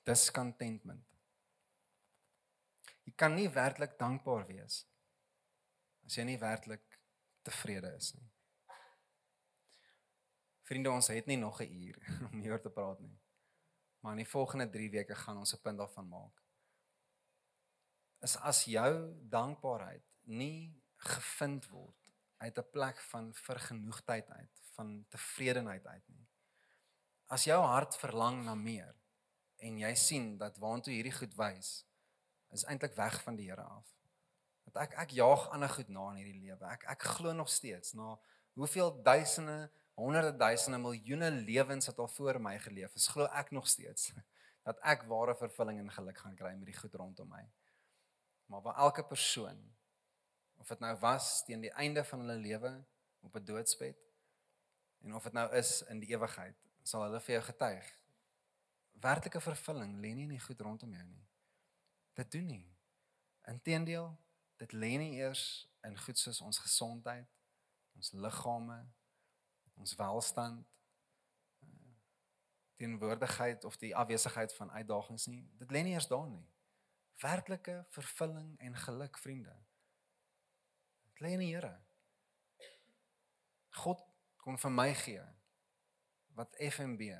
[0.07, 1.07] Discontentment.
[3.05, 4.85] Jy kan nie werklik dankbaar wees
[6.07, 6.99] as jy nie werklik
[7.47, 8.30] tevrede is nie.
[10.71, 11.99] Vriende, ons het nie nog 'n uur
[12.31, 13.18] om hieroor te praat nie.
[14.01, 16.43] Maar in die volgende 3 weke gaan ons 'n punt daarvan maak.
[18.21, 25.87] Is as jou dankbaarheid nie gevind word uit 'n plek van vergenoegdheid uit, van tevredenheid
[25.87, 26.29] uit nie.
[27.27, 28.95] As jou hart verlang na meer
[29.57, 31.87] en jy sien dat waantoe hierdie goed wys
[32.51, 33.97] is eintlik weg van die Here af.
[34.64, 36.64] Dat ek ek jaag ander goed na in hierdie lewe.
[36.64, 38.18] Ek ek glo nog steeds na
[38.53, 43.09] hoeveel duisende, honderde duisende, miljoene lewens wat al voor my geleef is.
[43.12, 44.12] Glo ek nog steeds
[44.66, 47.42] dat ek ware vervulling en geluk gaan kry met die goed rondom my.
[48.51, 49.61] Maar waar elke persoon
[50.61, 52.72] of dit nou was teen die einde van hulle lewe
[53.20, 53.96] op 'n doodsbed
[55.01, 57.86] en of dit nou is in die ewigheid, sal hulle vir jou getuig.
[59.01, 61.24] Werklike vervulling lê nie in die goed rondom jou nie.
[62.12, 62.66] Dit doen nie.
[63.48, 64.11] Inteendeel,
[64.57, 65.44] dit lê nie eers
[65.88, 67.28] in goed soos ons gesondheid,
[67.96, 68.92] ons liggame,
[69.81, 70.66] ons welstand,
[72.81, 75.43] teenwoordigheid of die afwesigheid van uitdagings nie.
[75.61, 76.47] Dit lê nie eers daar nie.
[77.20, 79.57] Werklike vervulling en geluk, vriende.
[81.11, 81.74] Dit lê in die Here.
[83.83, 84.01] God
[84.41, 85.26] kon vir my gee
[86.39, 87.11] wat FNB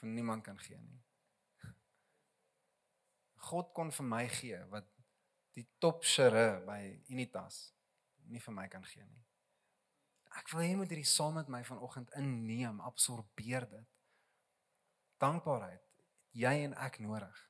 [0.00, 0.98] vir niemand kan gee nie.
[3.50, 4.90] God kon vir my gee wat
[5.54, 6.80] die topshere by
[7.12, 7.68] Unitas
[8.30, 9.24] nie vir my kan gee nie.
[10.38, 13.88] Ek wil hê moet hierdie saam met my vanoggend inneem, absorbeer dit.
[15.20, 15.82] Dankbaarheid,
[16.38, 17.40] jy en ek nodig.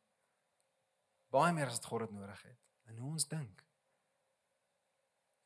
[1.30, 2.64] Baie meer as wat God dit nodig het.
[2.90, 3.66] En hoe ons dink.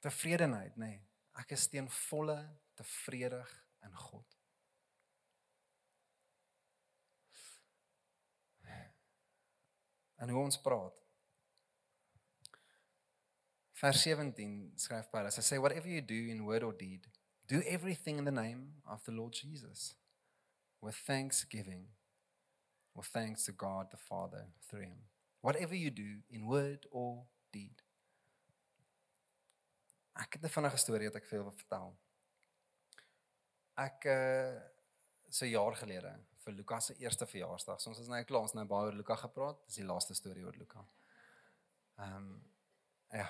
[0.04, 0.94] Tevredenheid, nê.
[0.94, 1.02] Nee,
[1.42, 2.38] ek is teen volle
[2.78, 3.50] tevredig
[3.84, 4.34] in God.
[10.24, 11.00] En hoe ons praat.
[13.72, 17.04] Vers 17 skryf Paulus, hy sê whatever you do in word or deed,
[17.46, 19.94] do everything in the name of the Lord Jesus
[20.80, 21.86] with thanksgiving
[22.94, 24.98] or thanks to God the Father through him.
[25.40, 27.82] Whatever you do in word or deed.
[30.16, 31.96] Ek het 'n vinnige storie wat ek vir julle wil vertel.
[33.76, 34.74] Ek uh
[35.34, 36.12] so jaar gelede
[36.44, 37.80] vir Lukas se eerste verjaarsdag.
[37.80, 39.66] So ons is nou klaar, ons nou baie oor Lukas gepraat.
[39.66, 40.86] Dis die laaste storie oor Lukas.
[41.98, 42.30] Ehm um,
[43.10, 43.28] ja.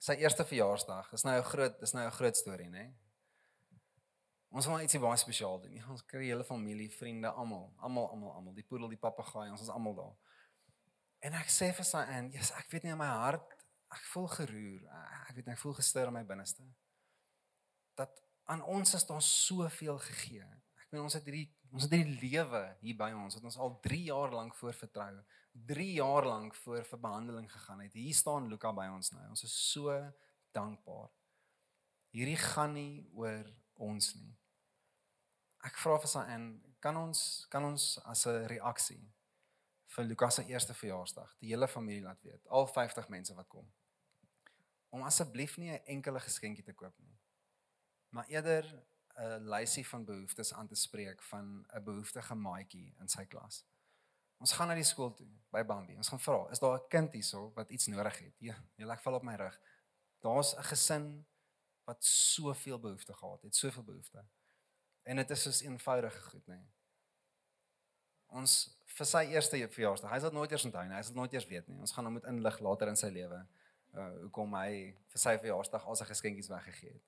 [0.00, 1.10] Sy eerste verjaarsdag.
[1.12, 2.78] Dis nou 'n groot, dis nou 'n groot storie, né?
[2.78, 2.94] Nee?
[4.50, 5.76] Ons wil ietsie baie spesiaal doen.
[5.92, 9.68] Ons kry hele familie, vriende, almal, almal, almal, almal, die poedel, die papegaai, ons is
[9.70, 10.16] almal daar.
[11.28, 13.54] En ek sê vir sy en, "Jesus, ek weet nie in my hart,
[13.92, 14.80] ek voel geroer.
[15.28, 16.64] Ek weet ek voel gestuur in my binneste."
[17.94, 20.46] Dat aan ons is daar soveel gegee.
[20.80, 23.78] Ek meen ons het hierdie ons het hierdie lewe hier by ons wat ons al
[23.80, 25.24] 3 jaar lank voor vertrou.
[25.66, 27.92] 3 jaar lank voor vir behandeling gegaan het.
[27.92, 29.28] Hier staan Luka by ons nou.
[29.28, 29.94] Ons is so
[30.52, 31.10] dankbaar.
[32.10, 34.34] Hierdie gaan nie oor ons nie.
[35.64, 36.50] Ek vra vir sy en
[36.80, 39.12] kan ons kan ons as 'n reaksie
[39.86, 43.72] vir Lukas se eerste verjaarsdag die hele familie laat weet, al 50 mense wat kom.
[44.88, 47.20] Om asseblief nie 'n enkele geskenkie te koop nie
[48.10, 48.84] maar eerder
[49.14, 53.64] 'n lysie van behoeftes aan te spreek van 'n behoeftige maatjie in sy klas.
[54.40, 55.96] Ons gaan na die skool toe by Bambi.
[56.00, 58.34] Ons gaan vra, is daar 'n kind hierso wat iets nodig het?
[58.40, 59.60] Ja, jy lag val op my rug.
[60.20, 61.26] Daar's 'n gesin
[61.84, 64.26] wat soveel behoeftes gehad het, soveel behoeftes.
[65.02, 66.54] En dit is so eenvoudig goed, nê.
[66.54, 66.68] Nee.
[68.26, 71.46] Ons vir sy eerste verjaarsdag, hy sal nooit eers onthou nie, hy sal nooit eers
[71.46, 71.78] weet nie.
[71.82, 73.46] Ons gaan hom moet inlig later in sy lewe.
[73.94, 77.06] Uh hoekom hy vir sy verjaarsdag al sy geskenkies weggegee het.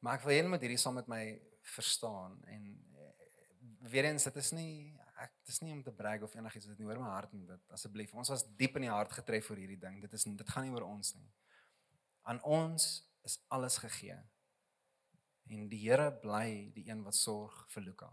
[0.00, 1.22] Maar ek wil hê jy moet hierdie saam met my
[1.74, 2.64] verstaan en
[2.96, 3.12] eh,
[3.92, 4.74] weer eens dit is nie
[5.44, 8.14] dis nie om te brag of enigiets dit nie hoor my hart en dit asseblief.
[8.14, 10.00] Ons was diep in die hart getref vir hierdie ding.
[10.02, 11.28] Dit is dit gaan nie oor ons nie.
[12.24, 12.88] Aan ons
[13.24, 14.16] is alles gegee.
[15.52, 18.08] En die Here bly die een wat sorg vir Luka.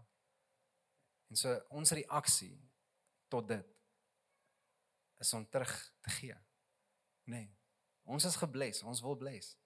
[1.32, 2.54] En so ons reaksie
[3.32, 3.74] tot dit
[5.22, 5.72] is om terug
[6.04, 6.36] te gee.
[7.24, 7.48] Nee
[8.04, 9.56] ons is gebless ons wil bless.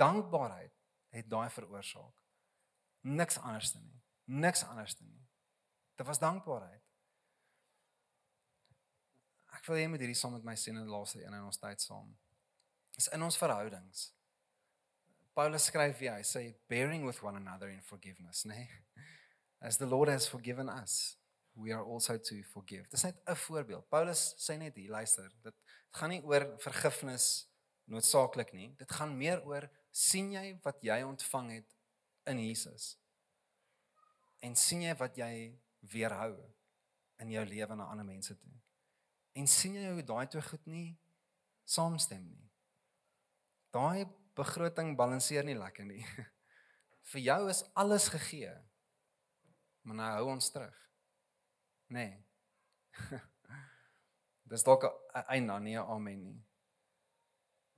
[0.00, 0.74] Dankbaarheid
[1.14, 2.22] het daai veroorsaak.
[3.00, 4.02] Niks anders nie.
[4.24, 5.21] Niks anders nie.
[5.96, 6.82] Dit was dankbaarheid.
[9.52, 11.46] Ek wil hê jy moet hierdie saam met my sien in die laaste een in
[11.46, 12.08] ons tyd saam.
[12.98, 14.10] Is in ons verhoudings.
[15.36, 18.64] Paulus skryf vir hy sê bearing with one another in forgiveness, nê?
[18.64, 19.06] Nee?
[19.68, 21.16] As the Lord has forgiven us,
[21.54, 22.88] we are also to forgive.
[22.90, 23.88] Dis net 'n voorbeeld.
[23.88, 25.54] Paulus sê net hier, luister, dit
[25.90, 27.46] gaan nie oor vergifnis
[27.84, 28.74] noodsaaklik nie.
[28.76, 31.76] Dit gaan meer oor sien jy wat jy ontvang het
[32.26, 32.96] in Jesus?
[34.40, 35.60] En sien jy wat jy
[35.90, 36.34] weerhou
[37.22, 38.52] in jou lewe na ander mense toe?
[39.38, 40.88] En sien jy hoe daai twee goed nie
[41.64, 42.44] saamstem nie?
[43.72, 44.06] Daai
[44.36, 46.04] begroting balanseer nie lekker nie.
[47.12, 48.52] Vir jou is alles gegee.
[49.82, 50.78] Maar nou hou ons terug.
[51.92, 52.14] Nee.
[54.52, 56.40] Dis dalk 'n einde, nie 'n amen nie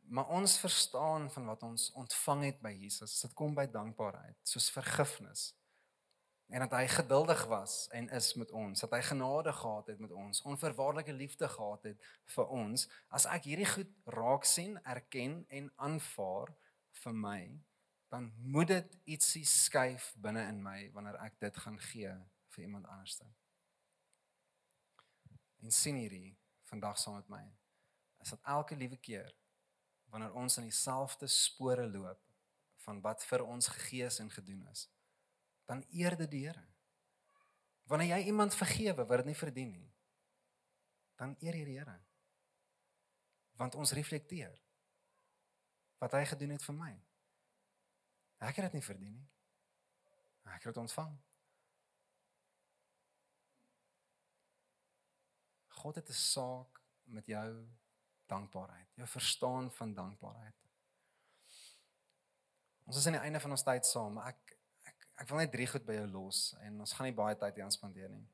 [0.07, 4.71] maar ons verstaan van wat ons ontvang het by Jesus, dit kom by dankbaarheid, soos
[4.71, 5.53] vergifnis.
[6.55, 10.13] En dat hy geduldig was en is met ons, dat hy genade gehad het met
[10.15, 12.05] ons, onverwaarlike liefde gehad het
[12.37, 12.85] vir ons.
[13.11, 16.55] As ek hierdie goed raak sien, erken en aanvaar
[17.03, 17.41] vir my,
[18.15, 22.15] dan moet dit ietsie skuif binne in my wanneer ek dit gaan gee
[22.55, 23.27] vir iemand anderste.
[25.59, 26.37] En sien hierdie
[26.71, 27.45] vandag saam met my.
[28.23, 29.35] Is dat elke liewe keer
[30.07, 32.23] wanneer ons in dieselfde spore loop
[32.87, 34.87] van wat vir ons gegee is en gedoen is,
[35.65, 36.65] dan eer dit die Here.
[37.91, 39.91] Wanneer jy iemand vergewe wat dit nie verdien nie,
[41.21, 41.99] dan eer jy die Here.
[43.61, 44.57] Want ons reflekteer
[46.03, 46.93] wat hy gedoen het vir my.
[48.45, 49.29] Ek het dit nie verdien nie.
[50.45, 51.15] Ek het dit ontvang.
[55.85, 57.49] God het 'n saak met jou
[58.27, 60.57] dankbaarheid, jou verstaan van dankbaarheid.
[62.85, 64.43] Ons is aan die einde van ons tyd saam, maar ek
[65.21, 67.71] ek wil net drie goed by jou los en ons gaan nie baie tyd hier
[67.75, 68.27] spandeer nie.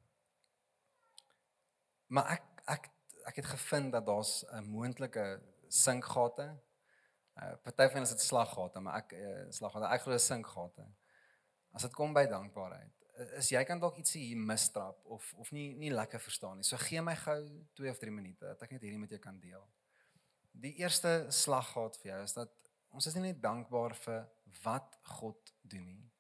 [2.09, 2.89] Maar ek ek
[3.31, 6.49] ek het gevind dat daar's 'n moontlike sinkgate.
[7.37, 10.87] Uh party van is dit slaggate, maar ek uh, slaggate, ek glo sinkgate.
[11.73, 12.93] As dit kom by dankbaarheid,
[13.39, 16.67] is jy kan dalk ietsie hier mistrap of of nie nie lekker verstaan nie.
[16.67, 17.41] So gee my gou
[17.75, 19.67] 2 of 3 minute dat ek net hierdie met jou kan deel.
[20.53, 22.51] Die eerste slaggat vir jou is dat
[22.91, 24.25] ons is nie net dankbaar vir
[24.65, 26.11] wat God doen nie.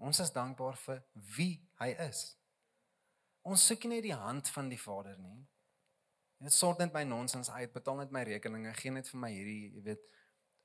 [0.00, 1.02] Ons is dankbaar vir
[1.36, 2.24] wie hy is.
[3.44, 5.42] Ons soek nie die hand van die Vader nie.
[6.40, 9.74] Dit sort net my nonsens uit, betaal net my rekeninge, gee net vir my hierdie,
[9.76, 10.06] jy weet.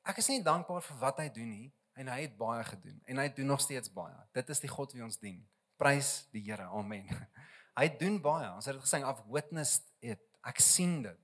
[0.07, 1.67] Ek is nie dankbaar vir wat hy doen nie
[1.99, 4.15] en hy het baie gedoen en hy doen nog steeds baie.
[4.35, 5.41] Dit is die God wie ons dien.
[5.79, 6.69] Prys die Here.
[6.71, 7.09] Amen.
[7.79, 8.47] Hy doen baie.
[8.55, 10.21] Ons het dit gesing af witnessed it.
[10.47, 11.19] Ek sien dit.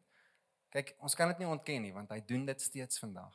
[0.76, 3.32] Kyk, ons kan dit nie ontken nie want hy doen dit steeds vandag.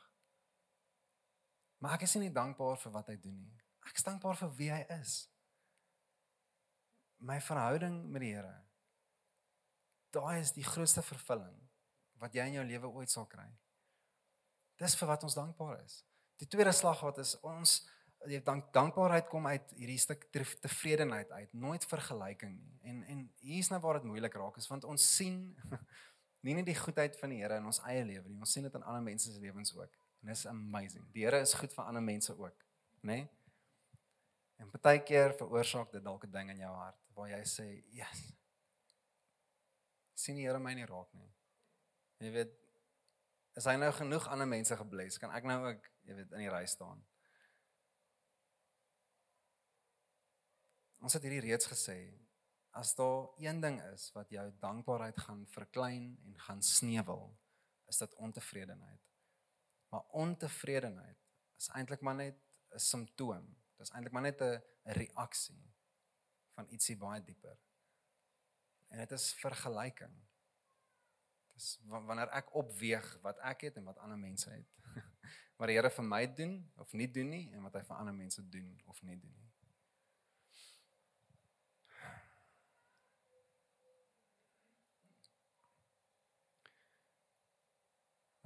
[1.81, 3.57] Maar ek is nie dankbaar vir wat hy doen nie.
[3.87, 5.19] Ek is dankbaar vir wie hy is.
[7.23, 8.55] My verhouding met die Here.
[10.15, 11.55] Daai is die grootste vervulling
[12.21, 13.47] wat jy in jou lewe ooit sal kry.
[14.81, 16.01] Dis vir wat ons dankbaar is.
[16.41, 17.79] Die tweede slag wat is ons
[18.27, 22.77] jy dank dankbaarheid kom uit hierdie stuk tevredenheid uit, nooit vergelyking nie.
[22.89, 25.37] En en hier's nou waar dit moeilik raak is want ons sien
[26.45, 28.77] nie net die goedheid van die Here in ons eie lewe nie, ons sien dit
[28.79, 29.93] in ander mense se lewens ook.
[30.21, 31.05] En dis amazing.
[31.13, 32.65] Die Here is goed vir ander mense ook,
[33.01, 33.21] né?
[33.21, 33.27] Nee?
[34.57, 38.33] En baie keer veroorsaak dit dalk 'n ding in jou hart waar jy sê, "Yes."
[40.13, 41.33] Sien die Here my nie raak nie.
[42.19, 42.53] Jy weet,
[43.55, 45.17] is hy nou genoeg ander mense gebless?
[45.17, 47.05] Kan ek nou ook, jy weet, in die ry staan?
[51.01, 51.97] Ons het hierdie reeds gesê,
[52.77, 57.29] as daar een ding is wat jou dankbaarheid gaan verklein en gaan sneuwel,
[57.87, 59.01] is dit ontevredenheid.
[59.89, 61.17] Maar ontevredenheid
[61.57, 62.37] is eintlik maar net
[62.73, 63.55] 'n simptoom.
[63.77, 65.73] Dit is eintlik maar net 'n reaksie
[66.53, 67.57] van ietsie baie dieper.
[68.87, 70.15] En dit is vergelyking.
[71.53, 74.73] Dis wanneer ek opweeg wat ek het en wat ander mense het.
[75.57, 78.13] wat die Here vir my doen of nie doen nie en wat hy vir ander
[78.13, 79.47] mense doen of nie doen nie.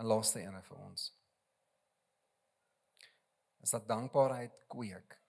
[0.01, 1.09] 'n laaste ene vir ons.
[3.61, 5.20] Is dat dankbaarheid kweek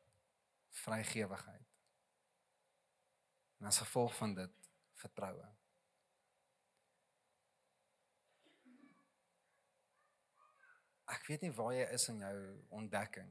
[0.73, 1.69] vrygewigheid.
[3.59, 4.71] En as gevolg van dit
[5.03, 5.49] vertroue.
[11.13, 12.37] Ek weet nie waar jy is in jou
[12.81, 13.31] ontdekking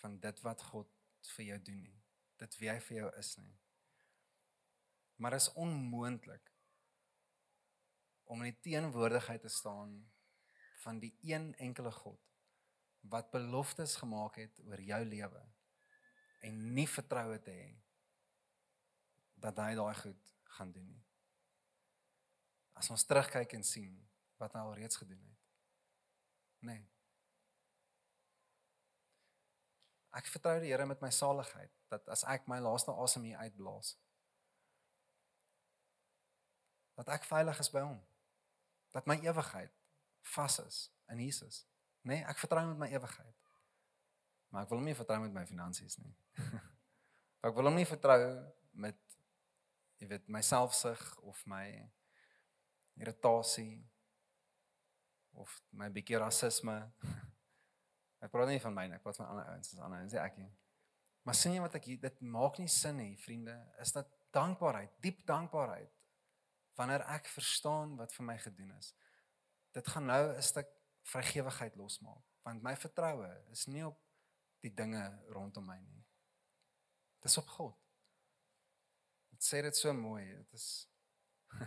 [0.00, 0.90] van dit wat God
[1.36, 1.98] vir jou doen nie.
[2.40, 3.54] Dit wie hy vir jou is nie.
[5.20, 6.48] Maar is onmoontlik
[8.30, 9.94] om in die teenwoordigheid te staan
[10.82, 12.20] van die een enkele God
[13.12, 15.42] wat beloftes gemaak het oor jou lewe
[16.46, 17.70] en nie vertroue te hê
[19.40, 21.04] dat hy daai goed gaan doen nie.
[22.80, 23.96] As ons terugkyk en sien
[24.40, 25.40] wat hy al reeds gedoen het.
[26.68, 26.84] Nee.
[30.16, 33.94] Ek vertrou die Here met my saligheid dat as ek my laaste asem hier uitblaas
[37.00, 38.00] dat ek veilig is by hom.
[38.92, 39.72] Dat my ewigheid
[40.34, 41.62] vas is in Jesus.
[42.04, 43.36] Nê, nee, ek vertrou met my ewigheid.
[44.50, 46.12] Maar ek wil hom nie vertrou met my finansies nie.
[47.46, 48.20] ek wil hom nie vertrou
[48.84, 48.98] met
[50.00, 51.64] jy weet my selfsug of my
[53.00, 53.82] irritasie
[55.38, 56.76] of my bietjie rasisme.
[58.24, 60.50] ek praat nie van myne, ek praat van ander ouens, ander ouens, ek nie.
[61.24, 65.22] Maar sien jy wat ek dit maak nie sin nie, vriende, is dat dankbaarheid, diep
[65.28, 65.94] dankbaarheid
[66.80, 68.92] wanneer ek verstaan wat vir my gedoen is
[69.76, 70.68] dit gaan nou 'n stuk
[71.12, 73.98] vrygewigheid losmaak want my vertroue is nie op
[74.64, 75.02] die dinge
[75.34, 76.04] rondom my nie.
[77.24, 77.76] Dis op God.
[79.30, 80.24] Dit sê dit so mooi.
[80.36, 80.66] Dit is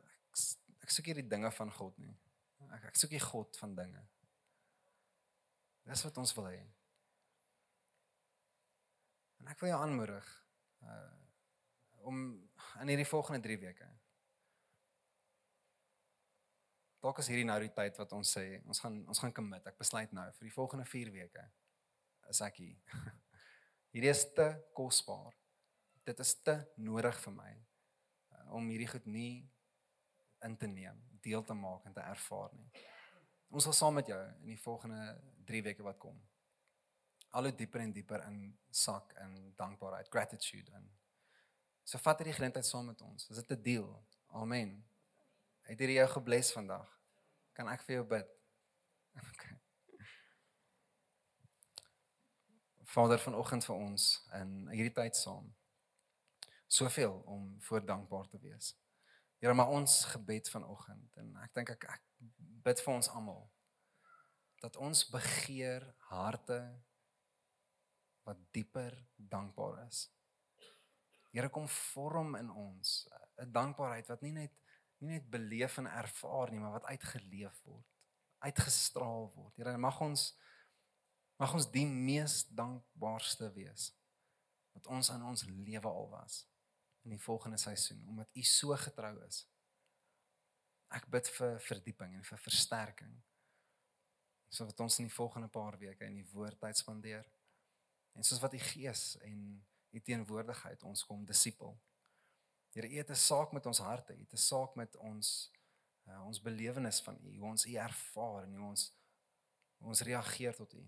[0.00, 0.42] ek,
[0.86, 2.14] ek soek hier die dinge van God nie.
[2.70, 4.02] Ek, ek soek die God van dinge.
[5.90, 6.60] Dis wat ons wil hê.
[9.40, 10.28] En ek wil jou aanmoedig
[10.84, 11.16] uh,
[12.10, 12.20] om
[12.82, 13.88] in hierdie volgende 3 weke
[17.00, 19.66] dalk is hierdie nou die tyd wat ons sê ons gaan ons gaan commit.
[19.66, 21.46] Ek besluit nou vir die volgende 4 weke
[22.30, 22.76] is ek hier.
[23.90, 24.46] Hierdie is te
[24.76, 25.32] kosbaar.
[26.06, 29.42] Dit is te nodig vir my uh, om hierdie goed nie
[30.46, 32.68] in te neem, deel te maak en te ervaar nie.
[33.50, 35.00] Ons sal saam met jou in die volgende
[35.48, 36.20] 3 weke wat kom.
[37.34, 38.38] Al hoe dieper en dieper in
[38.70, 40.86] sak in dankbaarheid, gratitude en
[41.82, 43.26] so vat hierdie geleentheid saam met ons.
[43.26, 43.90] Is dit 'n deal?
[44.30, 44.78] Amen.
[45.70, 46.86] Het hierdie jou gebless vandag?
[47.54, 48.30] Kan ek vir jou bid?
[49.30, 49.54] Okay.
[52.90, 55.46] Vader vanoggend vir ons in hierdie tyd saam.
[56.66, 58.72] Soveel om voor dankbaar te wees.
[59.38, 62.02] Here, maar ons gebed vanoggend en ek dink ek, ek
[62.66, 63.44] bid vir ons almal
[64.64, 66.58] dat ons begeer harte
[68.26, 70.08] wat dieper dankbaar is.
[71.30, 73.06] Here kom vorm in ons
[73.38, 74.58] 'n dankbaarheid wat nie net
[75.00, 77.86] nie net beleef en ervaar nie, maar wat uitgeleef word,
[78.44, 79.56] uitgestraal word.
[79.56, 80.30] Here, mag ons
[81.40, 83.86] mag ons die mees dankbaarste wees
[84.74, 86.42] wat ons in ons lewe al was
[87.06, 89.46] in die volgende seisoen omdat U so getrou is.
[90.90, 93.12] Ek bid vir verdieping en vir versterking.
[94.50, 97.26] Sodat ons in die volgende paar weke in die woord tyd spandeer.
[98.18, 99.38] En soos wat u Gees en
[99.94, 101.76] u teenwoordigheid ons kom disipel.
[102.70, 105.52] Here, u het 'n saak met ons harte, u het 'n saak met ons
[106.06, 108.94] uh, ons belewenis van u, hoe ons u ervaar en hoe ons
[109.76, 110.84] hoe ons reageer tot u.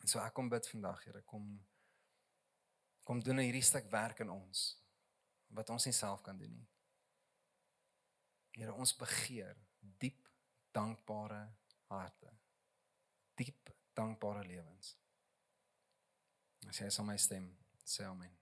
[0.00, 1.66] En so ek kom bid vandag, Here, kom
[3.02, 4.78] kom doen hierdie stuk werk in ons
[5.46, 6.68] wat ons nie self kan doen nie.
[8.50, 10.28] Here ons begeer diep
[10.72, 11.42] dankbare
[11.92, 12.32] harte.
[13.34, 14.96] Diep dankbare lewens.
[16.68, 17.50] As jy sal my stem,
[17.84, 18.41] sê amen.